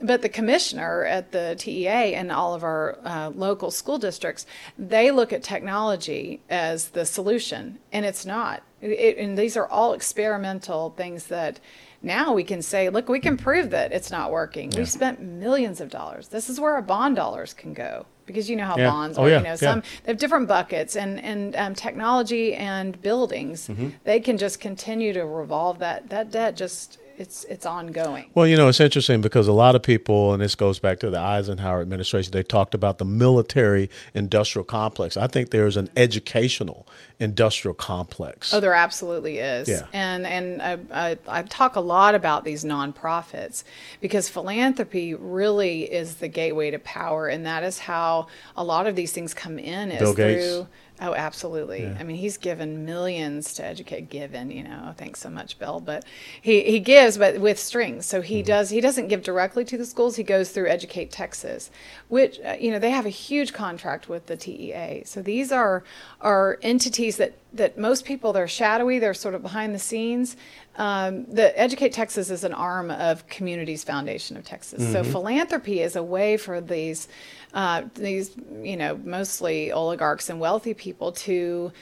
but 0.00 0.22
the 0.22 0.28
commissioner 0.28 1.04
at 1.04 1.32
the 1.32 1.56
TEA 1.58 2.14
and 2.14 2.30
all 2.30 2.54
of 2.54 2.62
our 2.62 2.98
uh, 3.04 3.30
local 3.34 3.70
school 3.70 3.98
districts, 3.98 4.46
they 4.78 5.10
look 5.10 5.32
at 5.32 5.42
technology 5.42 6.40
as 6.48 6.90
the 6.90 7.04
solution, 7.04 7.78
and 7.92 8.04
it's 8.06 8.24
not. 8.24 8.62
It, 8.80 9.18
and 9.18 9.36
these 9.36 9.56
are 9.56 9.66
all 9.66 9.92
experimental 9.94 10.90
things 10.96 11.26
that 11.26 11.58
now 12.00 12.32
we 12.32 12.44
can 12.44 12.62
say, 12.62 12.90
look, 12.90 13.08
we 13.08 13.18
can 13.18 13.36
prove 13.36 13.70
that 13.70 13.92
it's 13.92 14.10
not 14.12 14.30
working. 14.30 14.70
We've 14.76 14.88
spent 14.88 15.20
millions 15.20 15.80
of 15.80 15.90
dollars. 15.90 16.28
This 16.28 16.48
is 16.48 16.60
where 16.60 16.74
our 16.74 16.82
bond 16.82 17.16
dollars 17.16 17.52
can 17.52 17.74
go 17.74 18.06
because 18.24 18.48
you 18.48 18.54
know 18.54 18.66
how 18.66 18.76
Yeah. 18.76 18.90
bonds 18.90 19.18
Oh, 19.18 19.22
are. 19.24 19.28
yeah, 19.28 19.38
You 19.38 19.42
know, 19.44 19.50
yeah. 19.50 19.56
some 19.56 19.80
they 20.04 20.12
have 20.12 20.18
different 20.18 20.46
buckets, 20.46 20.94
and 20.94 21.18
and 21.18 21.56
um, 21.56 21.74
technology 21.74 22.54
and 22.54 23.00
buildings, 23.02 23.66
Mm-hmm. 23.66 23.88
they 24.04 24.20
can 24.20 24.38
just 24.38 24.60
continue 24.60 25.12
to 25.12 25.24
revolve 25.26 25.80
that 25.80 26.08
that 26.10 26.30
debt. 26.30 26.54
Just 26.54 26.98
it's 27.18 27.44
it's 27.44 27.66
ongoing. 27.66 28.30
Well, 28.34 28.46
you 28.46 28.56
know, 28.56 28.68
it's 28.68 28.80
interesting 28.80 29.20
because 29.20 29.48
a 29.48 29.52
lot 29.52 29.74
of 29.74 29.82
people, 29.82 30.32
and 30.32 30.40
this 30.40 30.54
goes 30.54 30.78
back 30.78 31.00
to 31.00 31.10
the 31.10 31.18
Eisenhower 31.18 31.80
administration, 31.80 32.32
they 32.32 32.42
talked 32.42 32.74
about 32.74 32.98
the 32.98 33.04
military 33.04 33.90
industrial 34.14 34.64
complex. 34.64 35.16
I 35.16 35.26
think 35.26 35.50
there's 35.50 35.76
an 35.76 35.90
educational 35.96 36.86
industrial 37.18 37.74
complex. 37.74 38.54
Oh, 38.54 38.60
there 38.60 38.74
absolutely 38.74 39.38
is. 39.38 39.68
Yeah. 39.68 39.86
And 39.92 40.26
and 40.26 40.62
I, 40.62 40.78
I, 40.92 41.18
I 41.26 41.42
talk 41.42 41.76
a 41.76 41.80
lot 41.80 42.14
about 42.14 42.44
these 42.44 42.64
nonprofits 42.64 43.64
because 44.00 44.28
philanthropy 44.28 45.14
really 45.14 45.82
is 45.82 46.16
the 46.16 46.28
gateway 46.28 46.70
to 46.70 46.78
power, 46.78 47.26
and 47.26 47.44
that 47.46 47.64
is 47.64 47.80
how 47.80 48.28
a 48.56 48.62
lot 48.62 48.86
of 48.86 48.94
these 48.94 49.12
things 49.12 49.34
come 49.34 49.58
in. 49.58 49.90
Is 49.90 49.98
Bill 49.98 50.14
Gates. 50.14 50.44
through. 50.44 50.66
Oh, 51.00 51.14
absolutely. 51.14 51.86
I 51.86 52.02
mean, 52.02 52.16
he's 52.16 52.36
given 52.36 52.84
millions 52.84 53.54
to 53.54 53.64
educate. 53.64 54.10
Given, 54.10 54.50
you 54.50 54.64
know, 54.64 54.94
thanks 54.96 55.20
so 55.20 55.30
much, 55.30 55.58
Bill. 55.58 55.78
But 55.78 56.04
he, 56.40 56.62
he 56.62 56.80
gives, 56.80 57.18
but 57.18 57.38
with 57.38 57.58
strings. 57.58 58.04
So 58.04 58.20
he 58.20 58.42
does. 58.42 58.70
He 58.70 58.80
doesn't 58.80 59.06
give 59.06 59.22
directly 59.22 59.64
to 59.66 59.78
the 59.78 59.84
schools. 59.84 60.16
He 60.16 60.24
goes 60.24 60.50
through 60.50 60.68
Educate 60.68 61.12
Texas, 61.12 61.70
which 62.08 62.40
uh, 62.40 62.56
you 62.58 62.72
know 62.72 62.80
they 62.80 62.90
have 62.90 63.06
a 63.06 63.10
huge 63.10 63.52
contract 63.52 64.08
with 64.08 64.26
the 64.26 64.36
TEA. 64.36 65.02
So 65.04 65.22
these 65.22 65.52
are 65.52 65.84
are 66.20 66.58
entities 66.62 67.16
that 67.18 67.34
that 67.52 67.78
most 67.78 68.04
people 68.04 68.32
they're 68.32 68.48
shadowy. 68.48 68.98
They're 68.98 69.14
sort 69.14 69.34
of 69.34 69.42
behind 69.42 69.74
the 69.74 69.78
scenes. 69.78 70.36
Um, 70.78 71.26
the 71.26 71.58
Educate 71.58 71.92
Texas 71.92 72.30
is 72.30 72.44
an 72.44 72.54
arm 72.54 72.90
of 72.90 73.26
Communities 73.28 73.84
Foundation 73.84 74.36
of 74.36 74.44
Texas. 74.44 74.92
So 74.92 75.02
philanthropy 75.02 75.82
is 75.82 75.96
a 75.96 76.02
way 76.02 76.36
for 76.36 76.60
these 76.60 77.08
uh, 77.52 77.82
these 77.94 78.30
you 78.62 78.76
know 78.76 78.96
mostly 79.04 79.72
oligarchs 79.72 80.30
and 80.30 80.38
wealthy 80.38 80.74
people 80.74 81.12
to 81.12 81.72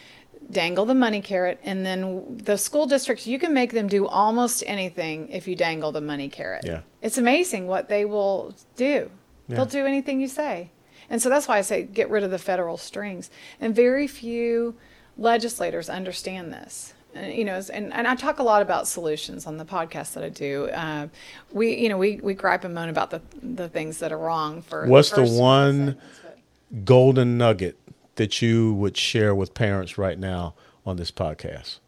dangle 0.50 0.84
the 0.84 0.94
money 0.94 1.20
carrot, 1.20 1.60
and 1.62 1.84
then 1.84 2.38
the 2.42 2.56
school 2.56 2.86
districts, 2.86 3.26
you 3.26 3.38
can 3.38 3.52
make 3.52 3.72
them 3.72 3.88
do 3.88 4.06
almost 4.06 4.62
anything 4.66 5.28
if 5.28 5.46
you 5.48 5.56
dangle 5.56 5.92
the 5.92 6.00
money 6.00 6.28
carrot. 6.28 6.64
Yeah. 6.64 6.82
It's 7.02 7.18
amazing 7.18 7.66
what 7.66 7.88
they 7.88 8.04
will 8.04 8.54
do. 8.76 9.10
Yeah. 9.48 9.56
They'll 9.56 9.66
do 9.66 9.86
anything 9.86 10.20
you 10.20 10.28
say. 10.28 10.70
And 11.08 11.22
so 11.22 11.28
that's 11.28 11.46
why 11.46 11.58
I 11.58 11.60
say 11.60 11.82
get 11.82 12.10
rid 12.10 12.24
of 12.24 12.30
the 12.30 12.38
federal 12.38 12.76
strings. 12.76 13.30
And 13.60 13.74
very 13.74 14.06
few 14.06 14.76
legislators 15.16 15.88
understand 15.88 16.52
this. 16.52 16.94
You 17.24 17.44
know, 17.44 17.60
and, 17.72 17.92
and 17.92 18.06
I 18.06 18.14
talk 18.14 18.38
a 18.38 18.42
lot 18.42 18.62
about 18.62 18.86
solutions 18.86 19.46
on 19.46 19.56
the 19.56 19.64
podcast 19.64 20.14
that 20.14 20.24
I 20.24 20.28
do. 20.28 20.66
Uh, 20.66 21.08
we, 21.52 21.76
you 21.76 21.88
know, 21.88 21.98
we, 21.98 22.20
we 22.22 22.34
gripe 22.34 22.64
and 22.64 22.74
moan 22.74 22.88
about 22.88 23.10
the 23.10 23.20
the 23.42 23.68
things 23.68 23.98
that 23.98 24.12
are 24.12 24.18
wrong 24.18 24.62
for. 24.62 24.86
What's 24.86 25.10
the 25.10 25.26
few 25.26 25.40
one 25.40 25.96
golden 26.84 27.38
nugget 27.38 27.78
that 28.16 28.42
you 28.42 28.74
would 28.74 28.96
share 28.96 29.34
with 29.34 29.54
parents 29.54 29.98
right 29.98 30.18
now 30.18 30.54
on 30.84 30.96
this 30.96 31.10
podcast? 31.10 31.78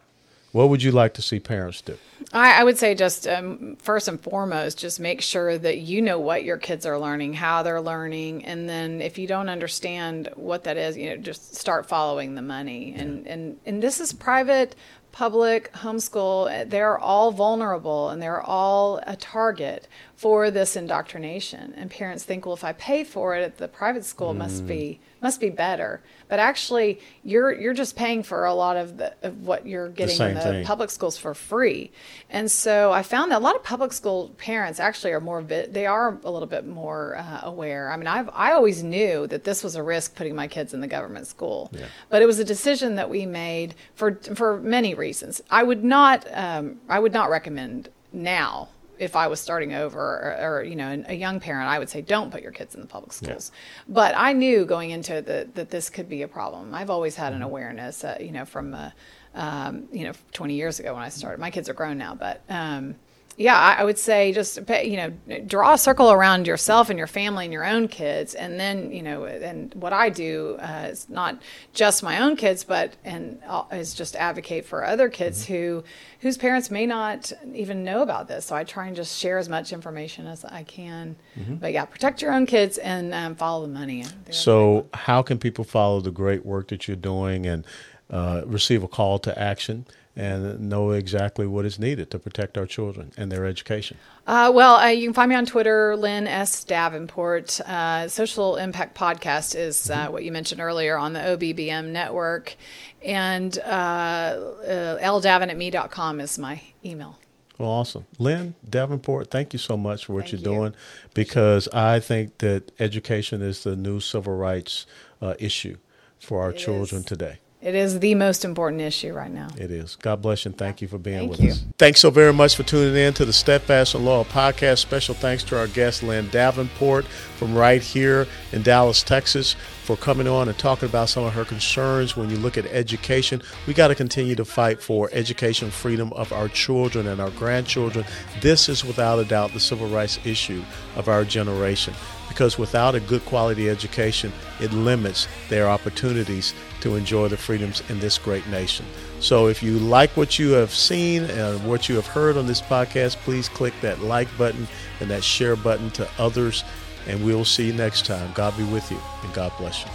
What 0.53 0.71
would 0.71 0.83
you 0.83 0.93
like 0.93 1.13
to 1.15 1.23
see 1.23 1.41
parents 1.41 1.83
do? 1.83 1.99
I, 2.33 2.61
I 2.61 2.65
would 2.65 2.79
say 2.79 2.95
just 2.95 3.29
um, 3.29 3.77
first 3.77 4.09
and 4.09 4.21
foremost, 4.21 4.79
just 4.79 4.99
make 4.99 5.21
sure 5.21 5.59
that 5.59 5.79
you 5.79 6.01
know 6.01 6.19
what 6.19 6.43
your 6.43 6.57
kids 6.57 6.87
are 6.87 6.99
learning, 6.99 7.35
how 7.35 7.63
they're 7.63 7.81
learning, 7.81 8.45
and 8.45 8.69
then 8.69 9.03
if 9.03 9.19
you 9.19 9.27
don't 9.27 9.49
understand 9.49 10.31
what 10.37 10.65
that 10.65 10.77
is, 10.77 10.97
you 10.97 11.11
know, 11.11 11.17
just 11.17 11.55
start 11.55 11.87
following 11.87 12.35
the 12.35 12.43
money. 12.43 12.95
And 12.97 13.27
and 13.27 13.59
and 13.67 13.83
this 13.83 14.01
is 14.01 14.13
private, 14.13 14.75
public, 15.13 15.71
homeschool. 15.75 16.69
They're 16.69 16.99
all 16.99 17.31
vulnerable, 17.31 18.09
and 18.09 18.21
they're 18.23 18.43
all 18.43 19.01
a 19.07 19.17
target 19.17 19.87
for 20.17 20.51
this 20.51 20.77
indoctrination. 20.77 21.75
And 21.77 21.91
parents 21.91 22.25
think, 22.25 22.47
well, 22.47 22.55
if 22.55 22.65
I 22.65 22.73
pay 22.73 23.05
for 23.05 23.37
it 23.37 23.43
at 23.43 23.59
the 23.59 23.69
private 23.69 24.05
school, 24.05 24.31
it 24.31 24.35
must 24.35 24.67
be 24.67 25.01
must 25.21 25.41
be 25.41 25.51
better. 25.51 26.01
But 26.29 26.39
actually, 26.39 27.01
you're 27.25 27.53
you're 27.53 27.75
just 27.75 27.97
paying 27.97 28.23
for 28.23 28.45
a 28.45 28.55
lot 28.55 28.77
of 28.77 28.99
the 28.99 29.15
of 29.23 29.47
what 29.47 29.67
you're 29.67 29.89
getting 29.89 30.17
same 30.17 30.29
in 30.31 30.35
the 30.35 30.43
thing. 30.43 30.65
public 30.65 30.91
schools 30.91 31.17
for 31.17 31.35
free. 31.35 31.91
And 32.29 32.51
so 32.51 32.93
I 32.93 33.03
found 33.03 33.33
that 33.33 33.39
a 33.39 33.45
lot 33.45 33.57
of 33.57 33.63
public 33.63 33.93
school 33.93 34.35
parents 34.39 34.79
actually 34.79 35.13
are 35.13 35.21
more 35.21 35.43
they 35.43 35.87
are 35.87 36.19
a 36.25 36.31
little 36.31 36.49
bit 36.49 36.67
more 36.67 37.17
uh, 37.17 37.41
aware. 37.45 37.91
I 37.91 37.97
mean, 37.97 38.07
I've 38.07 38.29
I 38.33 38.53
always 38.53 38.83
knew 38.83 39.27
that 39.29 39.45
this 39.45 39.65
was 39.65 39.75
a 39.75 39.83
risk 39.83 40.15
putting 40.15 40.35
my 40.35 40.47
kids 40.49 40.75
in 40.75 40.81
the 40.81 40.87
government 40.87 41.27
school, 41.27 41.71
but 42.11 42.23
it 42.23 42.27
was 42.27 42.39
a 42.39 42.45
decision 42.45 42.97
that 42.97 43.09
we 43.09 43.27
made 43.27 43.75
for 43.95 44.17
for 44.35 44.61
many 44.61 44.95
reasons. 44.95 45.41
I 45.51 45.63
would 45.63 45.83
not 45.83 46.27
um, 46.33 46.81
I 46.89 46.99
would 46.99 47.13
not 47.13 47.31
recommend 47.31 47.89
now. 48.13 48.69
If 48.99 49.17
I 49.17 49.27
was 49.29 49.41
starting 49.41 49.75
over, 49.75 49.99
or, 49.99 50.59
or 50.59 50.63
you 50.63 50.77
know, 50.77 51.05
a 51.07 51.15
young 51.15 51.41
parent, 51.41 51.69
I 51.69 51.79
would 51.79 51.89
say 51.89 52.01
don't 52.01 52.31
put 52.31 52.43
your 52.43 52.53
kids 52.53 52.75
in 52.75 52.81
the 52.81 52.87
public 52.87 53.13
schools. 53.13 53.53
But 53.89 54.15
I 54.17 54.33
knew 54.33 54.65
going 54.65 54.91
into 54.91 55.17
it 55.17 55.27
that, 55.27 55.55
that 55.55 55.71
this 55.71 55.91
could 55.91 56.09
be 56.09 56.23
a 56.23 56.29
problem. 56.29 56.75
I've 56.75 56.91
always 56.91 57.17
had 57.17 57.33
an 57.33 57.43
awareness, 57.43 58.05
uh, 58.05 58.17
you 58.21 58.33
know, 58.33 58.45
from 58.45 58.75
uh, 58.75 58.91
um, 59.35 59.89
you 59.93 60.05
know, 60.05 60.13
20 60.33 60.55
years 60.55 60.81
ago 60.81 60.95
when 60.95 61.03
I 61.03 61.09
started. 61.09 61.41
My 61.41 61.51
kids 61.51 61.69
are 61.69 61.75
grown 61.75 61.99
now, 61.99 62.15
but 62.15 62.43
um, 62.49 62.97
yeah, 63.39 63.57
I, 63.57 63.85
would 63.85 64.01
say 64.01 64.33
just 64.33 64.59
you 64.83 64.97
know, 64.97 65.39
draw 65.47 65.75
a 65.75 65.79
circle 65.79 66.11
around 66.11 66.49
yourself 66.49 66.91
and 66.91 66.99
your 66.99 67.07
family 67.07 67.45
and 67.45 67.53
your 67.53 67.65
own 67.65 67.87
kids, 67.87 68.35
and 68.35 68.59
then 68.59 68.91
you 68.91 69.01
know, 69.01 69.27
and 69.27 69.73
what 69.75 69.93
I 69.93 70.09
do 70.09 70.57
uh, 70.59 70.89
is 70.91 71.09
not 71.09 71.41
just 71.73 72.03
my 72.03 72.21
own 72.21 72.35
kids, 72.35 72.65
but 72.65 72.95
and 73.05 73.41
uh, 73.47 73.63
is 73.71 73.95
just 73.95 74.17
advocate 74.17 74.67
for 74.67 74.85
other 74.85 75.09
kids 75.09 75.47
who 75.47 75.85
whose 76.19 76.37
parents 76.37 76.69
may 76.69 76.85
not 76.85 77.33
even 77.55 77.85
know 77.85 78.03
about 78.03 78.27
this. 78.27 78.47
So 78.47 78.57
I 78.57 78.65
try 78.65 78.89
and 78.89 78.97
just 78.97 79.17
share 79.17 79.39
as 79.39 79.49
much 79.49 79.73
information 79.73 80.27
as 80.27 80.45
I 80.45 80.65
can. 80.65 81.15
But 81.61 81.73
yeah, 81.73 81.85
protect 81.85 82.21
your 82.21 82.33
own 82.33 82.45
kids 82.45 82.77
and 82.77 83.15
um, 83.15 83.37
follow 83.37 83.63
the 83.63 83.73
money. 83.73 84.05
So, 84.31 84.89
how 84.93 85.23
can 85.23 85.39
people 85.39 85.63
follow 85.63 86.01
the 86.01 86.11
great 86.11 86.45
work 86.45 86.69
that 86.69 86.89
you're 86.89 86.97
doing 86.97 87.47
and 87.47 87.65
uh, 88.11 88.43
receive 88.47 88.83
a 88.83 88.89
call 88.89 89.21
to 89.21 89.39
action 89.39 89.87
and 90.19 90.59
know 90.69 90.91
exactly 90.91 91.47
what 91.47 91.65
is 91.65 91.79
needed 91.79 92.11
to 92.11 92.19
protect 92.19 92.59
our 92.59 92.67
children 92.67 93.13
and 93.17 93.31
their 93.31 93.47
education? 93.47 93.97
Uh, 94.27 94.51
well, 94.53 94.75
uh, 94.75 94.89
you 94.89 95.07
can 95.07 95.15
find 95.15 95.29
me 95.31 95.37
on 95.37 95.47
Twitter, 95.47 95.97
Lynn 95.97 96.27
S. 96.27 96.65
Davenport. 96.65 97.61
Uh, 97.61 98.09
Social 98.09 98.57
Impact 98.57 98.99
Podcast 98.99 99.55
is 99.55 99.89
uh, 99.91 100.09
what 100.09 100.25
you 100.25 100.33
mentioned 100.33 100.61
earlier 100.61 100.99
on 100.99 101.13
the 101.13 101.21
OBBM 101.21 101.91
network. 101.93 102.57
And 103.05 103.57
uh, 103.61 103.63
uh, 103.69 104.99
ldavin 104.99 105.51
at 105.51 105.57
me.com 105.57 106.21
is 106.21 106.37
my 106.37 106.61
email. 106.85 107.17
Well, 107.57 107.71
awesome. 107.71 108.07
Lynn 108.19 108.55
Davenport, 108.69 109.31
thank 109.31 109.53
you 109.53 109.59
so 109.61 109.77
much 109.77 110.07
for 110.07 110.15
what 110.15 110.29
Thank 110.29 110.45
you're 110.45 110.53
you. 110.53 110.59
doing 110.59 110.75
because 111.15 111.69
I 111.69 112.01
think 112.01 112.39
that 112.39 112.73
education 112.81 113.41
is 113.41 113.63
the 113.63 113.77
new 113.77 114.01
civil 114.01 114.37
rights 114.37 114.85
uh, 115.23 115.35
issue 115.39 115.77
for 116.21 116.43
our 116.43 116.51
It 116.51 116.59
children 116.59 117.01
is. 117.01 117.07
today. 117.07 117.39
It 117.61 117.75
is 117.75 117.99
the 117.99 118.15
most 118.15 118.45
important 118.45 118.83
issue 118.83 119.13
right 119.13 119.31
now. 119.31 119.49
It 119.57 119.73
is. 119.73 119.97
God 119.97 120.23
bless 120.23 120.45
you 120.45 120.51
and 120.51 120.59
thank 120.59 120.81
you 120.81 120.87
for 120.87 120.97
being 120.97 121.19
Thank 121.19 121.31
with 121.33 121.41
you. 121.41 121.51
us. 121.51 121.65
Thanks 121.77 122.01
so 122.01 122.11
very 122.11 122.33
much 122.33 122.55
for 122.55 122.63
tuning 122.63 122.95
in 122.97 123.15
to 123.15 123.25
the 123.25 123.33
Steadfast 123.33 123.97
and 123.97 124.05
Loyal 124.05 124.25
podcast. 124.25 124.79
Special 124.79 125.15
thanks 125.15 125.43
to 125.45 125.59
our 125.59 125.67
guest, 125.67 126.05
Lynn 126.05 126.29
Davenport, 126.29 127.05
from 127.05 127.57
right 127.57 127.83
here 127.83 128.29
in 128.53 128.63
Dallas, 128.63 129.03
Texas, 129.03 129.57
for 129.89 129.97
coming 129.97 130.29
on 130.29 130.51
and 130.51 130.59
talking 130.59 130.87
about 130.87 131.09
some 131.09 131.25
of 131.25 131.33
her 131.33 131.47
concerns 131.47 132.15
when 132.15 132.29
you 132.29 132.37
look 132.37 132.59
at 132.59 132.67
education. 132.67 133.41
We 133.67 133.73
got 133.73 133.89
to 133.89 133.95
continue 133.95 134.35
to 134.35 134.45
fight 134.45 134.83
for 134.83 135.09
education 135.15 135.71
freedom 135.71 136.13
of 136.13 136.31
our 136.31 136.49
children 136.49 137.07
and 137.07 137.23
our 137.23 137.31
grandchildren. 137.31 138.05
This 138.43 138.69
is 138.69 138.85
without 138.85 139.19
a 139.19 139.25
doubt 139.25 139.55
the 139.55 139.61
civil 139.61 139.89
rights 139.89 140.19
issue 140.27 140.63
of 140.95 141.09
our 141.09 141.25
generation 141.25 141.95
because 142.29 142.59
without 142.59 142.95
a 142.97 143.01
good 143.01 143.25
quality 143.25 143.71
education, 143.71 144.31
it 144.61 144.75
limits 144.75 145.27
their 145.49 145.67
opportunities 145.67 146.53
to 146.83 146.95
enjoy 146.95 147.29
the 147.29 147.39
freedoms 147.39 147.83
in 147.89 147.99
this 147.99 148.19
great 148.19 148.47
nation. 148.49 148.85
So 149.21 149.49
if 149.49 149.63
you 149.63 149.79
like 149.79 150.11
what 150.19 150.39
you 150.39 150.51
have 150.51 150.71
seen 150.71 151.25
and 151.25 151.67
what 151.67 151.89
you 151.89 151.97
have 151.97 152.07
heard 152.07 152.37
on 152.37 152.47
this 152.47 152.61
podcast, 152.61 153.17
please 153.17 153.49
click 153.49 153.73
that 153.81 154.03
like 154.03 154.29
button 154.37 154.69
and 155.01 155.11
that 155.11 155.25
share 155.25 155.57
button 155.57 155.91
to 155.93 156.07
others. 156.19 156.63
And 157.09 157.25
we'll 157.25 157.45
see 157.45 157.67
you 157.67 157.73
next 157.73 158.07
time. 158.07 158.31
God 158.35 158.57
be 158.57 158.65
with 158.65 158.91
you 158.91 159.01
and 159.23 159.33
God 159.35 159.53
bless 159.59 159.85
you. 159.85 159.91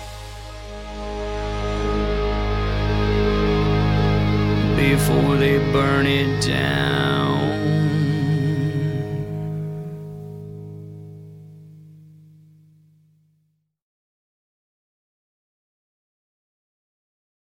before 4.89 5.38
they 5.38 5.58
burn 5.71 6.06
it 6.06 6.45
down. 6.45 7.33